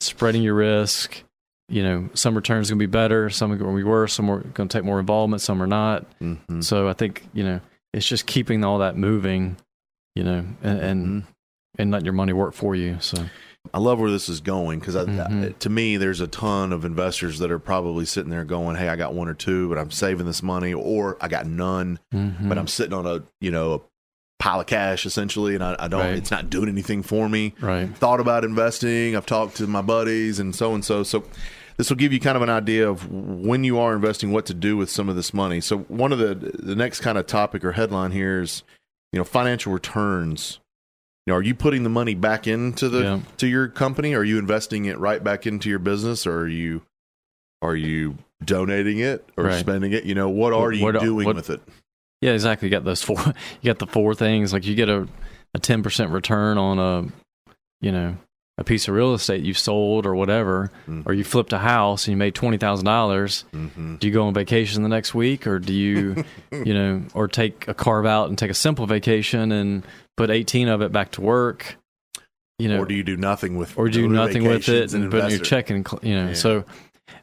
[0.01, 1.23] spreading your risk,
[1.69, 4.31] you know, some returns going to be better, some are going to be worse, some
[4.31, 6.05] are going to take more involvement, some are not.
[6.21, 6.63] Mhm.
[6.63, 7.61] So I think you know
[7.93, 9.57] it's just keeping all that moving,
[10.15, 11.27] you know, and and, Mhm.
[11.79, 12.99] and letting your money work for you.
[13.01, 13.25] So
[13.73, 15.59] I love where this is going because Mhm.
[15.59, 18.97] to me, there's a ton of investors that are probably sitting there going, "Hey, I
[18.97, 22.47] got one or two, but I'm saving this money, or I got none, mhm.
[22.49, 23.81] but I'm sitting on a you know a
[24.38, 26.01] pile of cash essentially, and I, I don't.
[26.01, 26.14] Right.
[26.16, 27.55] It's not doing anything for me.
[27.61, 29.16] right, Thought about investing.
[29.16, 31.03] I've talked to my buddies and so and so.
[31.03, 31.25] So
[31.77, 34.55] this will give you kind of an idea of when you are investing, what to
[34.55, 35.61] do with some of this money.
[35.61, 38.62] So one of the the next kind of topic or headline here is,
[39.12, 40.61] you know, financial returns.
[41.27, 43.20] You know, are you putting the money back into the Yeah.
[43.38, 44.14] to your company?
[44.14, 46.83] Are you investing it right back into your business, or are you
[47.62, 49.59] are you donating it or Right.
[49.59, 50.05] spending it?
[50.05, 51.62] You know, what are you what- doing what- with it?
[52.25, 52.69] Yeah, exactly.
[52.69, 53.17] You got those four.
[53.63, 54.53] You got the four things.
[54.53, 55.07] Like you get a
[55.55, 58.17] a ten percent return on a, you know,
[58.59, 61.03] a piece of real estate you've sold or whatever, Mhm.
[61.07, 63.45] or you flipped a house and you made twenty thousand dollars.
[63.53, 63.97] Mm-hmm.
[63.97, 67.69] Do you go on vacation the next week, or do you, you know, or take
[67.69, 69.85] a carve out and take a simple vacation and
[70.17, 71.77] put eighteen of it back to work?
[72.59, 75.25] You know, or do you do nothing with or do nothing with it and, put
[75.25, 75.45] in your it?
[75.45, 76.29] checking, you know.
[76.29, 76.35] Yeah.
[76.35, 76.65] So,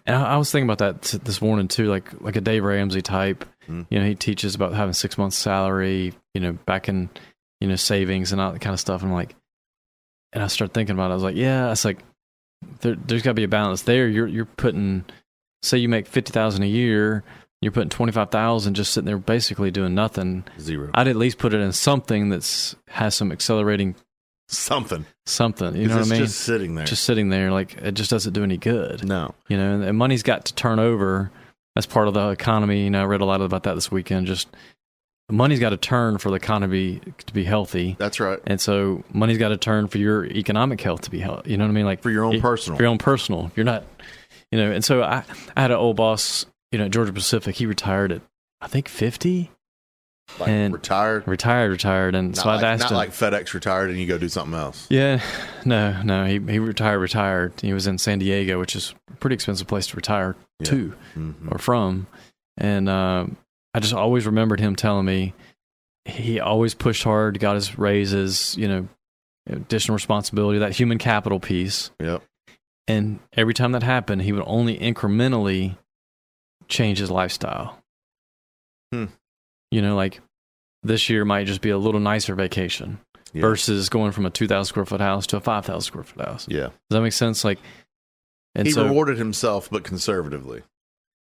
[0.06, 2.64] and I, I was thinking about that t- this morning too, like like a Dave
[2.64, 3.46] Ramsey type.
[3.68, 3.86] Mm.
[3.90, 7.10] You know, he teaches about having six months salary, you know, back in
[7.60, 9.02] you know savings and all that kind of stuff.
[9.02, 9.36] And I'm like,
[10.34, 11.12] and I started thinking about it.
[11.12, 12.00] I was like, yeah, it's like
[12.82, 14.08] there, there's got to be a balance there.
[14.08, 15.06] You're you're putting,
[15.64, 17.24] say, you make fifty thousand a year.
[17.62, 20.46] You're putting twenty five thousand just sitting there basically doing nothing.
[20.60, 20.90] Zero.
[20.94, 23.96] I'd at least put it in something that's has some accelerating
[24.54, 25.06] Something.
[25.26, 25.76] something.
[25.76, 26.20] You know what I mean?
[26.20, 26.86] just sitting there.
[26.86, 29.34] just sitting there like it just doesn't do any good no.
[29.48, 31.32] you know and, money's got to turn over
[31.76, 34.28] that's part of the economy you know i read a lot about that this weekend
[34.28, 34.50] just
[35.30, 38.40] money's got to turn for the economy to be healthy That's right.
[38.46, 41.64] and so money's got to turn for your economic health to be healthy you know
[41.64, 42.76] what i mean like For your own it- personal.
[42.78, 43.86] for your own personal you're not
[44.52, 45.24] you know and so i
[45.56, 48.22] i had an old boss you know at georgia pacific he retired at
[48.60, 49.50] i think 50
[50.40, 51.28] like and- retired.
[51.28, 54.08] retired retired and Not, so like, i'd asked not him like FedEx retired and you
[54.08, 54.88] go do something else.
[54.90, 55.22] Yeah,
[55.66, 56.26] no, no.
[56.26, 57.54] He he retired, retired.
[57.62, 60.70] He was in San Diego, which is a pretty expensive place to retire Yeah.
[60.70, 61.52] to Mhm.
[61.52, 62.08] or from.
[62.58, 63.28] And uh,
[63.74, 65.34] I just always remembered him telling me
[66.06, 68.88] he always pushed hard, got his raises, you know,
[69.48, 71.92] additional responsibility, that human capital piece.
[72.00, 72.24] Yep.
[72.88, 75.78] And every time that happened, he would only incrementally
[76.68, 77.78] change his lifestyle.
[78.92, 79.06] Hmm.
[79.72, 80.20] You know, like
[80.84, 83.00] this year might just be a little nicer vacation
[83.34, 83.42] Yeah.
[83.42, 86.46] versus going from a 2,000 square foot house to a 5,000 square foot house.
[86.50, 86.68] Yeah.
[86.68, 87.44] Does that make sense?
[87.46, 87.60] Like,
[88.56, 90.64] and he so, rewarded himself, but conservatively.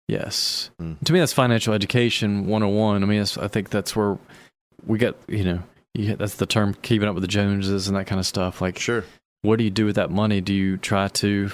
[0.08, 0.70] yes.
[0.80, 0.94] Hmm.
[1.06, 3.04] To me, that's financial education 101.
[3.04, 4.18] I mean, I think that's where
[4.86, 5.64] we get, you know,
[5.96, 8.62] you, that's the term keeping up with the Joneses and that kind of stuff.
[8.62, 9.04] Like, Sure.
[9.42, 10.42] what do you do with that money?
[10.42, 11.50] Do you try to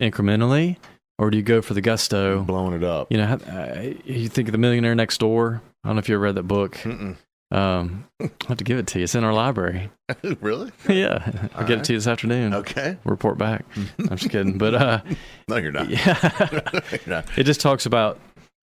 [0.00, 0.76] incrementally
[1.18, 2.42] or do you go for the gusto?
[2.42, 3.10] Blowing it up.
[3.10, 5.62] You know, uh, you think of the millionaire next door.
[5.86, 6.74] I don't know if you ever read that book.
[6.78, 7.16] Mm-mm.
[7.52, 9.04] Um, I'll have to give it to you.
[9.04, 9.88] It's in our library.
[10.40, 10.72] really?
[10.88, 11.30] yeah.
[11.54, 11.78] I'll All get right.
[11.78, 12.54] it to you this afternoon.
[12.54, 12.96] Okay.
[13.04, 13.64] Report back.
[13.98, 14.58] I'm just kidding.
[14.58, 15.00] But, uh,
[15.48, 15.88] No, you're not.
[15.88, 16.48] yeah.
[16.90, 17.38] You're not.
[17.38, 18.18] it just talks about,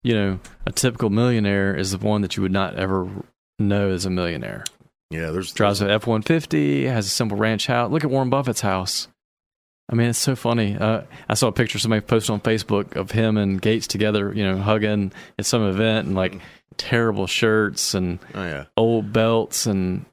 [0.03, 3.09] you know, a typical millionaire is the one that you would not ever
[3.57, 4.63] know as a millionaire.
[5.09, 7.89] Yeah, there's Drives an F 150, has a simple ranch house.
[7.91, 9.07] Look at Warren Buffett's house.
[9.89, 10.75] I mean, it's so funny.
[10.77, 14.43] Uh, I saw a picture somebody posted on Facebook of him and Gates together, you
[14.43, 16.41] know, hugging at some event and like
[16.77, 20.05] terrible shirts and Oh yeah, old belts and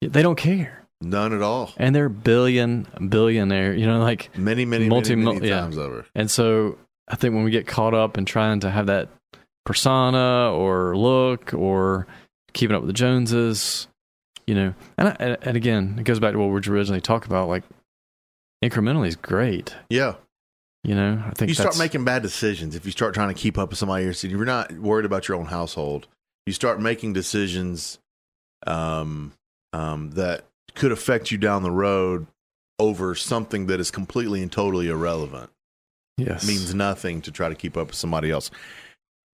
[0.00, 0.84] they don't care.
[1.00, 1.72] none at all.
[1.76, 5.60] And they're billion, billionaire, you know, like, Many, many, Multi- many, many yeah.
[5.60, 6.06] times over.
[6.14, 9.08] And so I think when we get caught up in trying to have that
[9.64, 12.06] persona or look or
[12.52, 13.88] keeping up with the Joneses,
[14.46, 17.26] you know, and, I, and again, it goes back to what we were originally talked
[17.26, 17.48] about.
[17.48, 17.64] Like
[18.64, 19.74] incrementally is great.
[19.90, 20.14] Yeah,
[20.86, 23.58] You know, I think you start making bad decisions if you start trying to keep
[23.58, 24.22] up with somebody else.
[24.22, 26.06] You're not worried about your own household.
[26.46, 27.98] You start making decisions
[28.68, 29.32] um,
[29.72, 30.44] um, that
[30.76, 32.28] could affect you down the road
[32.78, 35.50] over something that is completely and totally irrelevant.
[36.18, 38.52] yes means nothing to try to keep up with somebody else.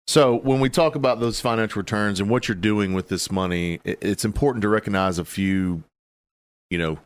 [0.07, 3.81] So when we talk about those financial returns and what you're doing with this money,
[3.85, 5.83] it's important to recognize a few,
[6.71, 6.99] you know,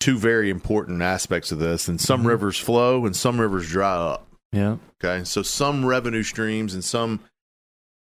[0.00, 1.88] two very important aspects of this.
[1.88, 2.26] And some Mhm.
[2.26, 4.26] rivers flow and some rivers dry up.
[4.52, 7.20] yeah Okay, so some revenue streams and some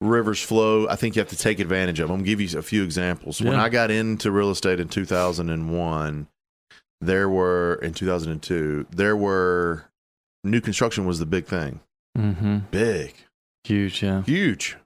[0.01, 0.89] rivers flow.
[0.89, 2.11] I think you have to take advantage of.
[2.11, 3.41] I'm gonna give you a few examples.
[3.41, 6.27] When I got into real estate in 2001,
[7.01, 9.85] there were in 2002 there were
[10.45, 11.81] new construction was the big thing,
[12.17, 12.59] mm-hmm.
[12.71, 13.15] big,
[13.65, 14.03] huge.
[14.03, 14.77] Yeah, huge.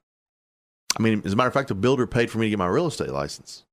[0.99, 2.67] I mean, as a matter of fact, a builder paid for me to get my
[2.67, 3.63] real estate license.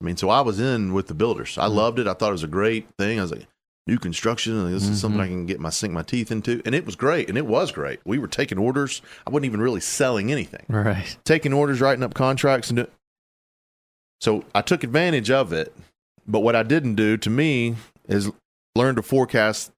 [0.00, 1.56] I mean, so I was in with the builders.
[1.58, 1.74] I Mhm.
[1.74, 2.06] loved it.
[2.06, 3.18] I thought it was a great thing.
[3.18, 3.46] I was like,
[3.86, 6.60] new construction and this is something I can get my sink my teeth into.
[6.66, 7.28] And it was great.
[7.28, 8.00] And it was great.
[8.04, 9.00] We were taking orders.
[9.26, 10.64] I wasn't even really selling anything.
[10.68, 11.16] Right.
[11.24, 12.88] Taking orders, writing up contracts and do-
[14.20, 15.74] so I took advantage of it.
[16.26, 17.76] But what I didn't do to me
[18.08, 18.30] is
[18.74, 19.70] learn to forecast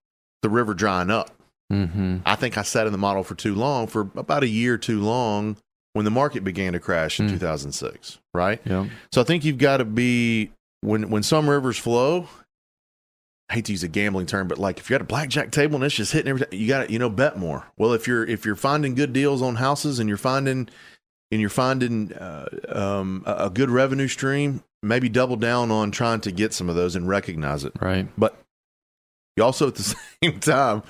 [0.42, 1.31] the river drying up.
[1.72, 2.18] Mm-hmm.
[2.24, 5.00] I think I sat in the model for too long, for about a year too
[5.00, 5.59] long
[5.98, 7.32] when the market began to crash in Mm.
[7.32, 8.61] 2006, right?
[8.64, 8.87] Yep.
[9.12, 12.28] So I think you've got to be when when some rivers flow.
[13.50, 15.76] I hate to use a gambling term, but like if you got a blackjack table
[15.76, 17.64] and it's just hitting everything, you got to you know bet more.
[17.78, 20.68] Well, if you're if you're finding good deals on houses and you're finding
[21.32, 26.30] and you're finding uh, um, a good revenue stream, maybe double down on trying to
[26.32, 27.72] get some of those and recognize it.
[27.80, 28.06] Right.
[28.18, 28.37] But
[29.37, 29.82] you also at the
[30.22, 30.82] same time,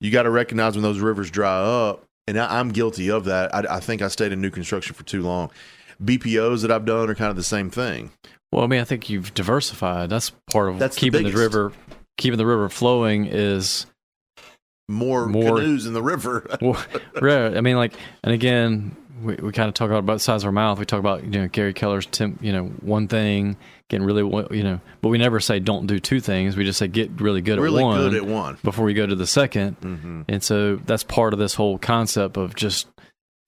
[0.00, 2.04] you got to recognize when those rivers dry up.
[2.26, 3.54] And I, I'm guilty of that.
[3.54, 5.50] I, I think I stayed in new construction for too long.
[6.02, 8.12] BPOs that I've done are kind of the same thing.
[8.50, 10.10] Well, I mean, I think you've diversified.
[10.10, 11.40] That's part of That's keeping the, biggest.
[11.42, 11.72] river,
[12.18, 13.86] keeping the river flowing is
[14.88, 16.46] More, More- canoes in the river.
[17.20, 17.56] rare.
[17.56, 20.52] I mean, like, and again, we, we kind of talk about both sides of our
[20.52, 20.78] mouth.
[20.78, 23.56] We talk about you know Gary Keller's tim, you know one thing
[23.88, 24.22] getting really
[24.56, 26.56] you know, but we never say don't do two things.
[26.56, 28.58] We just say get really good really at one good at one.
[28.62, 30.22] before we go to the 2nd Mm-hmm.
[30.28, 32.88] And so that's part of this whole concept of just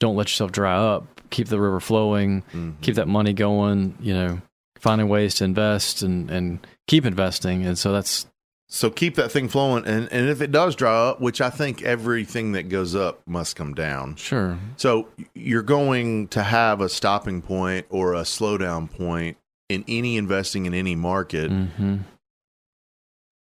[0.00, 1.20] don't let yourself dry up.
[1.30, 2.42] Keep the river flowing.
[2.42, 2.70] Mm-hmm.
[2.82, 3.96] Keep that money going.
[4.00, 4.42] You know,
[4.78, 7.64] finding ways to invest and and keep investing.
[7.66, 8.26] And so that's
[8.68, 9.84] So keep that thing flowing.
[9.86, 13.54] And, and if it does dry up, which I think everything that goes up must
[13.56, 14.16] come down.
[14.16, 14.58] sure.
[14.76, 19.36] So you're going to have a stopping point or a slowdown point
[19.68, 21.50] in any investing in any market.
[21.50, 21.96] hmm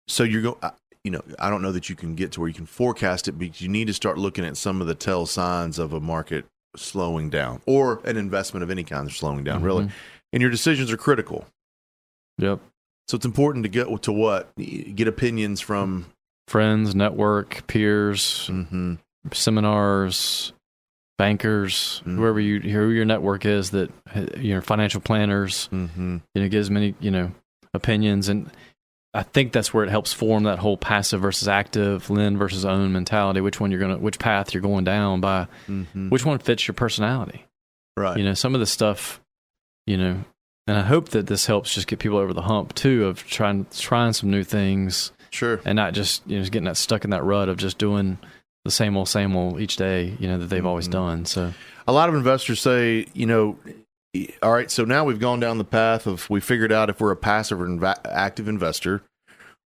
[0.09, 0.55] so you're going
[1.03, 3.33] you know i don't know that you can get to where you can forecast it
[3.33, 6.45] but you need to start looking at some of the tell signs of a market
[6.77, 9.91] slowing down or an investment of any kind slowing down really Mhm.
[10.31, 11.45] and your decisions are critical
[12.37, 12.61] Yep.
[13.07, 16.05] So it's important to get to what get opinions from
[16.47, 18.93] Friends, network, peers, mm-hmm,
[19.33, 20.53] seminars,
[21.17, 22.15] bankers, Mhm.
[22.15, 23.89] whoever you who your network is that
[24.37, 25.67] you know financial planners.
[25.71, 26.17] mm-hmm.
[26.35, 27.31] You know, get as many you know
[27.73, 28.49] opinions, and
[29.13, 32.93] I think that's where it helps form that whole passive versus active, lend versus own
[32.93, 33.41] mentality.
[33.41, 36.09] Which one you're gonna, which path you're going down by, Mm-hmm.
[36.09, 37.45] which one fits your personality.
[37.97, 39.19] right You know, some of the stuff,
[39.85, 40.23] you know,
[40.67, 43.65] and I hope that this helps just get people over the hump too of trying
[43.75, 47.09] trying some new things sure and not just you know just getting that stuck in
[47.11, 48.17] that rut of just doing
[48.65, 50.91] the same old same old each day you know that they've always Mhm.
[50.91, 51.53] done so
[51.87, 53.57] a lot of investors say, you know,
[54.43, 57.11] all right, so now we've gone down the path of we figured out if we're
[57.11, 59.03] a passive or inv- active investor.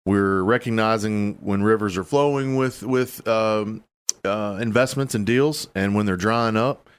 [0.05, 3.85] We're recognizing when rivers are flowing with with um,
[4.23, 6.90] uh, investments and deals, and when they're drying up.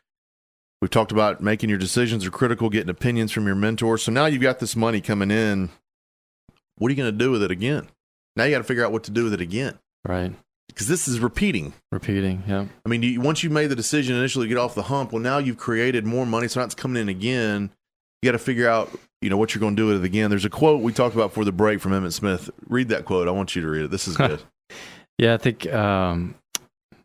[0.82, 3.98] We've talked about making your decisions are critical, getting opinions from your mentor.
[4.00, 5.70] So now you've got this money coming in.
[6.78, 7.88] What are you going to do with it again?
[8.36, 10.32] Now you got to figure out what to do with it again right
[10.68, 11.74] because this is repeating.
[11.92, 14.84] repeating yeah I mean, you, once you made the decision initially to get off the
[14.84, 17.70] hump, well, now you've created more money, so now it's coming in again.
[18.22, 18.90] You got to figure out,
[19.22, 20.30] you know, what you're going to do with it again.
[20.30, 22.50] There's a quote we talked about before the break from Emmitt Smith.
[22.68, 23.28] Read that quote.
[23.28, 23.92] I want you to read it.
[23.92, 24.42] This is good.
[25.18, 26.34] yeah i think um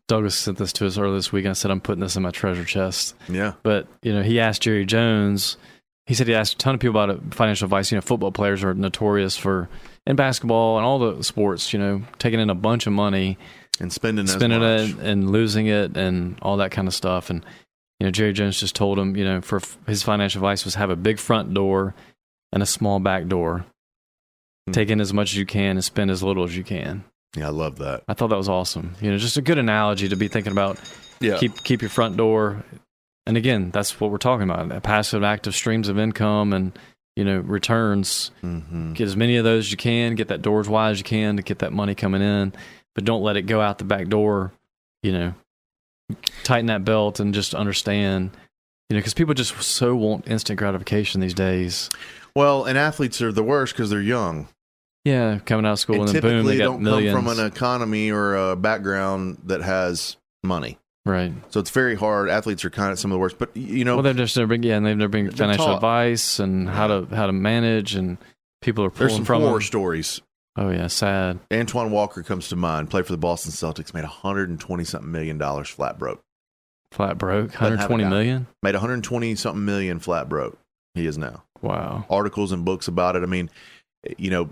[0.07, 2.23] douglas sent this to us earlier this week and i said i'm putting this in
[2.23, 5.57] my treasure chest yeah, but you know he asked jerry jones
[6.05, 8.63] he said he asked a ton of people about financial advice you know football players
[8.63, 9.67] are notorious for
[10.05, 13.37] in basketball and all the sports you know taking in a bunch of money
[13.79, 17.29] and spending spending it and losing it and all that kind of stuff.
[17.29, 17.45] And
[17.99, 20.89] you know, Jerry Jones just told him, you know, for his financial advice was have
[20.89, 21.95] a big front door
[22.51, 23.65] and a small back door.
[24.67, 24.73] Hmm.
[24.73, 27.03] Take in as much as you can and spend as little as you can.
[27.37, 28.03] Yeah, I love that.
[28.07, 28.95] I thought that was awesome.
[28.99, 30.79] You know, just a good analogy to be thinking about.
[31.19, 32.63] Yeah, Keep keep your front door,
[33.25, 36.77] and again, that's what we're talking about: passive, active streams of income and
[37.15, 38.31] you know returns.
[38.41, 40.15] hmm Get as many of those as you can.
[40.15, 42.53] Get that door as wide as you can to get that money coming in,
[42.95, 44.51] but don't let it go out the back door.
[45.03, 45.33] You know,
[46.43, 48.31] tighten that belt and just understand.
[48.89, 51.89] You know, because people just so want instant gratification these days.
[52.35, 54.47] Well, and athletes are the worst because they're young
[55.07, 57.15] Yeah, coming out of school and and, then boom, they got don't millions.
[57.15, 60.77] come from an economy or a background that has money.
[61.05, 61.33] right.
[61.49, 62.29] So it's very hard.
[62.29, 63.37] Athletes are kind of some of the worst.
[63.39, 64.63] But you know, Well, they've just never been.
[64.63, 65.75] Yeah, and they've never been financial taught.
[65.75, 68.17] advice and how to how to manage, and
[68.61, 69.61] people are there's pulling some from horror them.
[69.61, 70.21] stories.
[70.59, 71.39] Oh yeah, sad.
[71.53, 72.89] Antoine Walker comes to mind.
[72.89, 73.93] Played for the Boston Celtics.
[73.93, 76.21] Made 120 something million dollars flat broke.
[76.91, 77.51] Flat broke.
[77.53, 80.57] have a 120 Made 120 something million flat broke.
[80.95, 81.43] He is now.
[81.61, 82.05] Wow.
[82.09, 83.23] Articles and books about it.
[83.23, 83.49] I mean,
[84.17, 84.49] you know,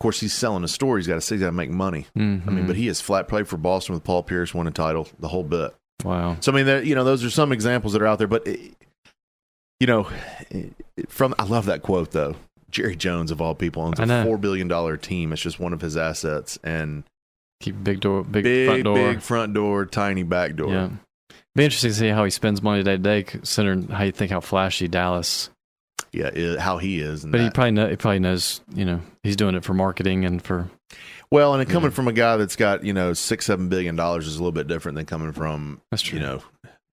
[0.00, 1.00] course he's selling a story.
[1.00, 2.06] He's got to say he's got to make money.
[2.16, 2.48] Mm-hmm.
[2.48, 5.06] I mean, but he is flat played for Boston with Paul Pierce, won a title,
[5.18, 5.74] the whole bit.
[6.04, 6.36] wow.
[6.40, 8.26] So I mean, there, you know, those are some examples that are out there.
[8.26, 8.56] But eh,
[9.78, 10.08] you know,
[10.50, 10.64] eh,
[11.08, 12.34] from I love that quote though.
[12.70, 15.32] Jerry Jones of all people owns a four billion dollar team.
[15.32, 17.04] It's just one of his assets, and
[17.60, 18.94] Keep big door, big, big front door.
[18.94, 20.72] big front door, tiny back door.
[20.72, 20.88] Yeah.
[21.54, 24.30] Be interesting to see how he spends money day to day, considering how you think
[24.30, 25.50] how flashy Dallas.
[26.12, 27.22] Yeah, i- how he is.
[27.24, 30.24] And But he probably know, he probably knows, you know, he's doing it for marketing
[30.24, 30.68] and for
[31.30, 31.94] well, and it coming Yeah.
[31.94, 34.66] from a guy that's got you know six seven billion dollars is a little bit
[34.66, 36.18] different than coming from that's true.
[36.18, 36.42] you know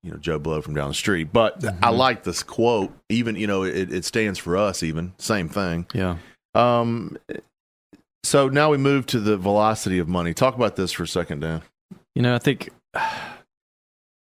[0.03, 1.33] you know Joe Blow from down the street.
[1.33, 1.77] But Mhm.
[1.81, 2.91] I like this quote.
[3.09, 4.83] Even you know it, it stands for us.
[4.83, 5.87] Even same thing.
[5.93, 6.17] yeah.
[6.55, 7.17] Um,
[8.23, 10.33] so now we move to the velocity of money.
[10.33, 11.61] Talk about this for a second, Dan.
[12.15, 12.69] You know, I think,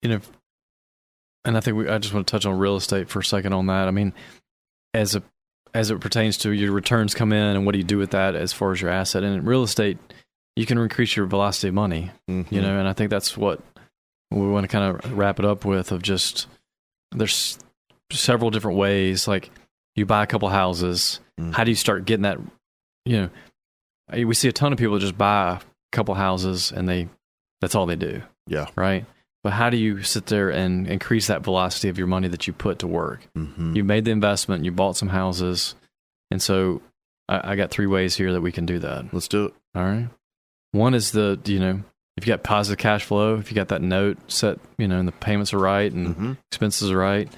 [0.01, 0.19] you know,
[1.43, 3.53] and I think we, I just want to touch on real estate for a second
[3.53, 3.87] on that.
[3.87, 4.13] I mean,
[4.95, 5.23] as a
[5.73, 8.33] as it pertains to your returns come in and what do you do with that
[8.33, 9.97] as far as your asset and in real estate,
[10.55, 12.11] you can increase your velocity of money.
[12.29, 12.55] Mm-hmm.
[12.55, 13.59] You know, and I think that's what
[14.31, 16.47] we want to kind of wrap it up with of just
[17.11, 17.59] there's
[18.11, 19.27] several different ways.
[19.27, 19.51] Like
[19.95, 21.53] you buy a couple houses, Mhm.
[21.53, 22.39] how do you start getting that?
[23.03, 23.29] You
[24.13, 25.59] know, we see a ton of people just buy a
[25.91, 27.09] couple houses and they
[27.61, 28.67] that's all they do yeah.
[28.75, 29.05] right?
[29.45, 32.53] But how do you sit there and increase that velocity of your money that you
[32.53, 33.27] put to work?
[33.37, 33.75] Mm-hmm.
[33.75, 35.75] You made the investment, you bought some houses,
[36.31, 36.81] and so
[37.29, 39.13] I, I got three ways here that we can do that.
[39.13, 39.53] Let's do it.
[39.75, 40.09] All right.
[40.71, 41.83] One is the you know
[42.17, 45.07] if you got positive cash flow, if you got that note set, you know, and
[45.07, 46.33] the payments are right and Mm-hmm.
[46.51, 47.31] expenses are right,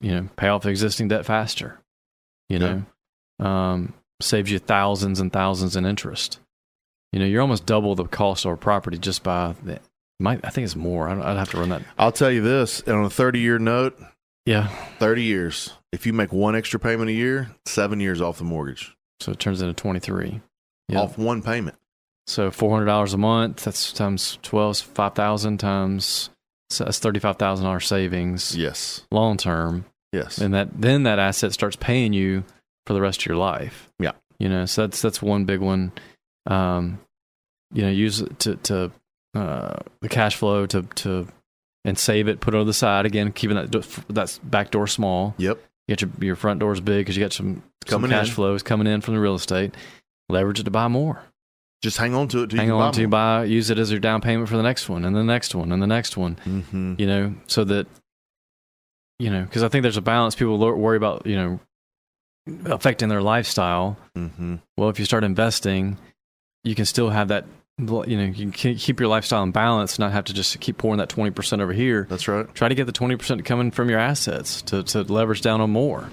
[0.00, 1.78] you know, pay off existing debt faster.
[2.48, 2.84] You know,
[3.38, 3.92] um,
[4.22, 6.38] saves you thousands and thousands in interest.
[7.12, 9.78] You know, you're almost double the cost of a property just by the.
[10.20, 11.08] Might I think it's more.
[11.08, 11.82] I don't, I'd have to run that.
[11.98, 13.98] I'll tell you this: on a thirty-year note,
[14.46, 14.68] Yeah.
[14.98, 15.72] thirty years.
[15.92, 19.38] If you make one extra payment a year, seven years off the mortgage, So it
[19.38, 20.40] turns into twenty three.
[20.88, 21.00] Yeah.
[21.00, 21.76] off one payment.
[22.26, 23.64] So four hundred dollars a month.
[23.64, 26.30] That's times twelve, five thousand times.
[26.70, 29.84] So that's thirty five thousand dollars savings Yes, long term.
[30.12, 30.38] yes.
[30.38, 32.44] and that then that asset starts paying you
[32.86, 33.90] for the rest of your life.
[33.98, 34.12] Yeah.
[34.38, 35.92] you know, so that's that's one big one.
[36.46, 37.00] Um,
[37.72, 38.90] you know, use it to to
[39.34, 41.26] uh, the cash flow to to
[41.84, 43.70] and save it, put it on the side again, keeping that
[44.08, 45.34] that back door small.
[45.38, 45.58] yep.
[45.86, 48.34] You Get your your front doors big because you got some, some cash in.
[48.34, 49.74] flows coming in from the real estate.
[50.30, 51.20] Leverage it to buy more.
[51.82, 52.52] Just hang on to it.
[52.52, 55.04] Hang you on to buy, use it as your down payment for the next one,
[55.04, 56.94] and the next one, and the next one Mm-hmm.
[56.96, 57.86] you know, so that
[59.18, 60.34] you know, because I think there's a balance.
[60.34, 61.60] People worry about you know
[62.64, 63.98] affecting their lifestyle.
[64.16, 64.56] Mm-hmm.
[64.78, 65.98] Well, if you start investing,
[66.62, 67.44] you can still have that.
[67.78, 70.98] You know, you can keep your lifestyle in balance, not have to just keep pouring
[70.98, 72.06] that twenty percent over here.
[72.08, 72.52] That's right.
[72.54, 75.70] Try to get the twenty percent coming from your assets to to leverage down on
[75.70, 76.08] more.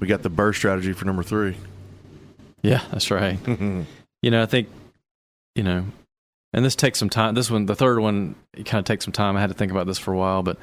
[0.00, 1.56] We got the burst strategy for number three.
[2.62, 3.38] Yeah, that's right.
[3.46, 4.68] you know, I think,
[5.54, 5.84] you know,
[6.52, 7.34] and this takes some time.
[7.34, 9.36] This one, the third one, it kind of takes some time.
[9.36, 10.58] I had to think about this for a while, but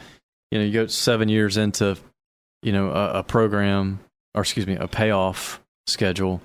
[0.51, 1.97] you know, you go seven years into,
[2.64, 3.99] you know, a, a program
[4.36, 6.41] or excuse me, a payoff schedule.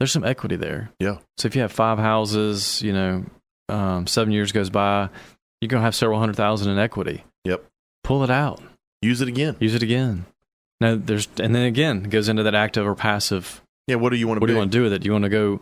[0.00, 0.90] There's some equity there.
[0.98, 1.18] Yeah.
[1.36, 3.24] So if you have five houses, you know,
[3.68, 5.08] um, seven years goes by,
[5.60, 7.22] you're gonna have several hundred thousand in equity.
[7.44, 7.64] Yep.
[8.02, 8.60] Pull it out.
[9.02, 9.56] Use it again.
[9.60, 10.24] Use it again.
[10.80, 13.96] Now there's, and then again, it goes into that active or passive Yeah.
[13.96, 15.00] What do you want to what do you want to do with it?
[15.02, 15.60] Do you want to go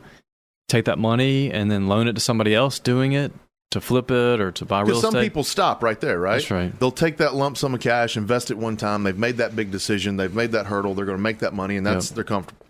[0.68, 3.32] take that money and then loan it to somebody else doing it
[3.72, 5.22] to flip it or to buy real some estate?
[5.24, 6.34] people stop right there, right?
[6.34, 6.78] That's right.
[6.78, 9.02] They'll take that lump sum of cash, invest it one time.
[9.02, 10.16] They've made that big decision.
[10.16, 10.94] They've made that hurdle.
[10.94, 12.14] They're going to make that money, and that's Yep.
[12.14, 12.66] they're comfortable.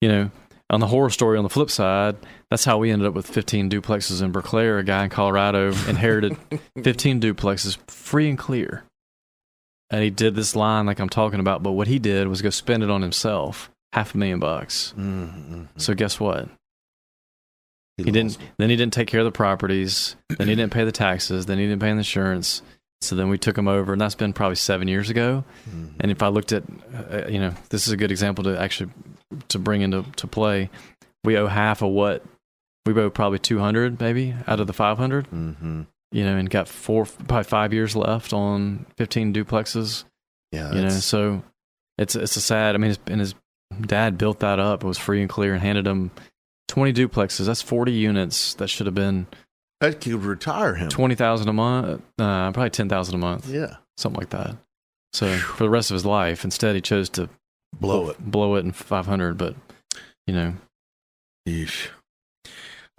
[0.00, 0.30] You know,
[0.70, 2.16] on the horror story on the flip side,
[2.50, 4.66] that's how we ended up with 15 duplexes in Berkeley.
[4.68, 6.36] A guy in Colorado inherited
[6.82, 8.84] 15 duplexes free and clear.
[9.90, 12.50] And he did this line like I'm talking about, but what he did was go
[12.50, 14.92] spend it on himself, half a million bucks.
[14.98, 15.64] Mm-hmm.
[15.78, 16.48] So guess what?
[17.96, 18.38] He didn't.
[18.58, 20.14] Then he didn't take care of the properties.
[20.28, 21.46] Then he didn't pay the taxes.
[21.46, 22.62] Then he didn't pay the insurance.
[23.00, 25.44] So then we took them over, and that's been probably seven years ago.
[25.68, 25.86] Mm-hmm.
[26.00, 26.64] And if I looked at,
[27.10, 28.90] uh, you know, this is a good example to actually
[29.48, 30.70] to bring into to play.
[31.24, 32.24] We owe half of what
[32.86, 35.30] we owe probably two hundred maybe out of the five hundred.
[35.30, 35.82] Mm-hmm.
[36.10, 40.04] You know, and got four probably five years left on fifteen duplexes.
[40.52, 40.72] Yeah.
[40.72, 41.42] you know, so
[41.98, 42.74] it's it's a sad.
[42.74, 43.34] I mean, his, and his
[43.80, 44.82] dad built that up.
[44.82, 46.10] It was free and clear, and handed him
[46.66, 47.46] twenty duplexes.
[47.46, 48.54] That's forty units.
[48.54, 49.26] That should have been
[49.80, 50.88] that could retire him.
[50.88, 52.02] twenty thousand a month.
[52.18, 53.76] Uh, probably ten thousand a month, Yeah.
[53.96, 54.56] something like that.
[55.12, 57.28] So for the rest of his life, instead he chose to
[57.80, 58.18] Blow it.
[58.18, 59.38] blow it in five hundred.
[59.38, 59.54] But
[60.26, 60.54] you know,
[61.48, 61.88] Yeesh.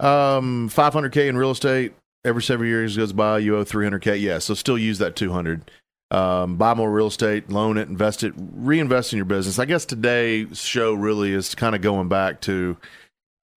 [0.00, 1.92] Um, 500k in real estate.
[2.24, 4.20] Every seven years goes by, you owe 300k.
[4.20, 5.70] Yeah, so still use that 200.
[6.10, 9.58] Um, buy more real estate, loan it, invest it, reinvest in your business.
[9.58, 12.76] I guess today's show really is kind of going back to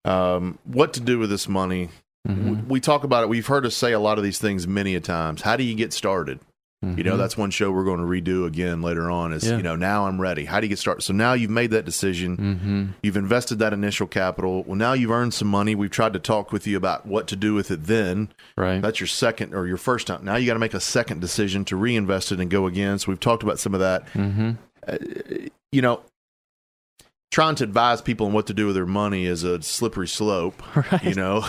[0.04, 1.88] um, what to do with this money.
[2.26, 2.66] Mhm.
[2.68, 3.28] We, talk about it.
[3.28, 5.42] We've heard us say a lot of these things many a times.
[5.42, 6.40] How do you get started?
[6.96, 9.32] You know, that's one show we're going to redo again later on.
[9.32, 9.56] Is Yeah.
[9.56, 10.44] you know now I'm ready.
[10.44, 11.00] How do you get started?
[11.00, 12.36] So now you've made that decision.
[12.36, 12.84] Mm-hmm.
[13.02, 14.64] You've invested that initial capital.
[14.64, 15.74] Well, now you've earned some money.
[15.74, 17.84] We've tried to talk with you about what to do with it.
[17.84, 18.82] Then Right.
[18.82, 20.26] that's your second or your first time.
[20.26, 22.98] Now you got to make a second decision to reinvest it and go again.
[22.98, 24.06] So we've talked about some of that.
[24.12, 24.50] mm-hmm.
[25.72, 26.00] You know,
[27.34, 30.62] trying to advise people on what to do with their money is a slippery slope.
[30.92, 31.02] Right.
[31.02, 31.44] You know,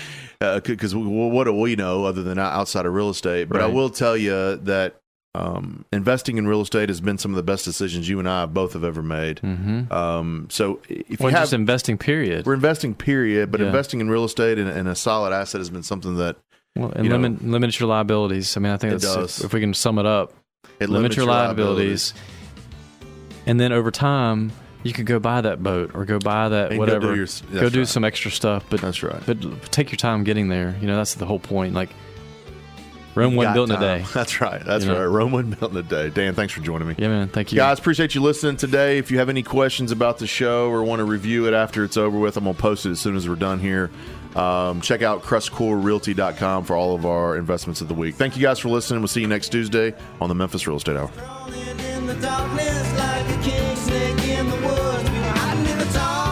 [0.64, 3.48] because what do we know other than outside of real estate?
[3.48, 5.00] But I will tell you that
[5.34, 8.46] um, investing in real estate has been some of the best decisions you and I
[8.46, 9.38] both have ever made.
[9.38, 9.92] Mm-hmm.
[9.92, 12.46] Um, so if Well, you have, just investing period.
[12.46, 13.66] we're investing period, but Yeah.
[13.66, 16.36] investing in real estate and, and a solid asset has been something that
[16.76, 18.56] Well, and you know- limit limit your liabilities.
[18.56, 19.38] I mean, I think It that's does.
[19.40, 20.32] if, if we can sum it up,
[20.78, 22.14] it limit limits your liabilities,
[23.46, 24.52] and then over time
[24.84, 27.08] you could go buy that boat or go buy that And go whatever.
[27.12, 27.88] do your- go that's do right.
[27.88, 29.20] some extra stuff, but That's right.
[29.26, 29.40] but
[29.72, 30.76] take your time getting there.
[30.80, 31.74] You know, that's the whole point.
[31.74, 31.88] Like
[33.16, 34.04] Rome You wasn't got built in a day.
[34.12, 34.60] That's right.
[34.64, 34.98] That's You know?
[34.98, 35.04] right.
[35.06, 36.10] Rome wasn't built in a day.
[36.10, 36.96] Dan, thanks for joining me.
[36.98, 37.28] Yeah, man.
[37.28, 38.98] Thank you, Guys, appreciate you listening today.
[38.98, 41.96] If you have any questions about the show or want to review it after it's
[41.96, 43.92] over with, I'm going to post it as soon as we're done here.
[44.34, 48.16] Um, check out crestcorerealty.com for all of our investments of the week.
[48.16, 49.00] Thank you guys for listening.
[49.00, 51.10] We'll see you next Tuesday on the Memphis Real Estate Hour
[55.84, 56.23] guitar.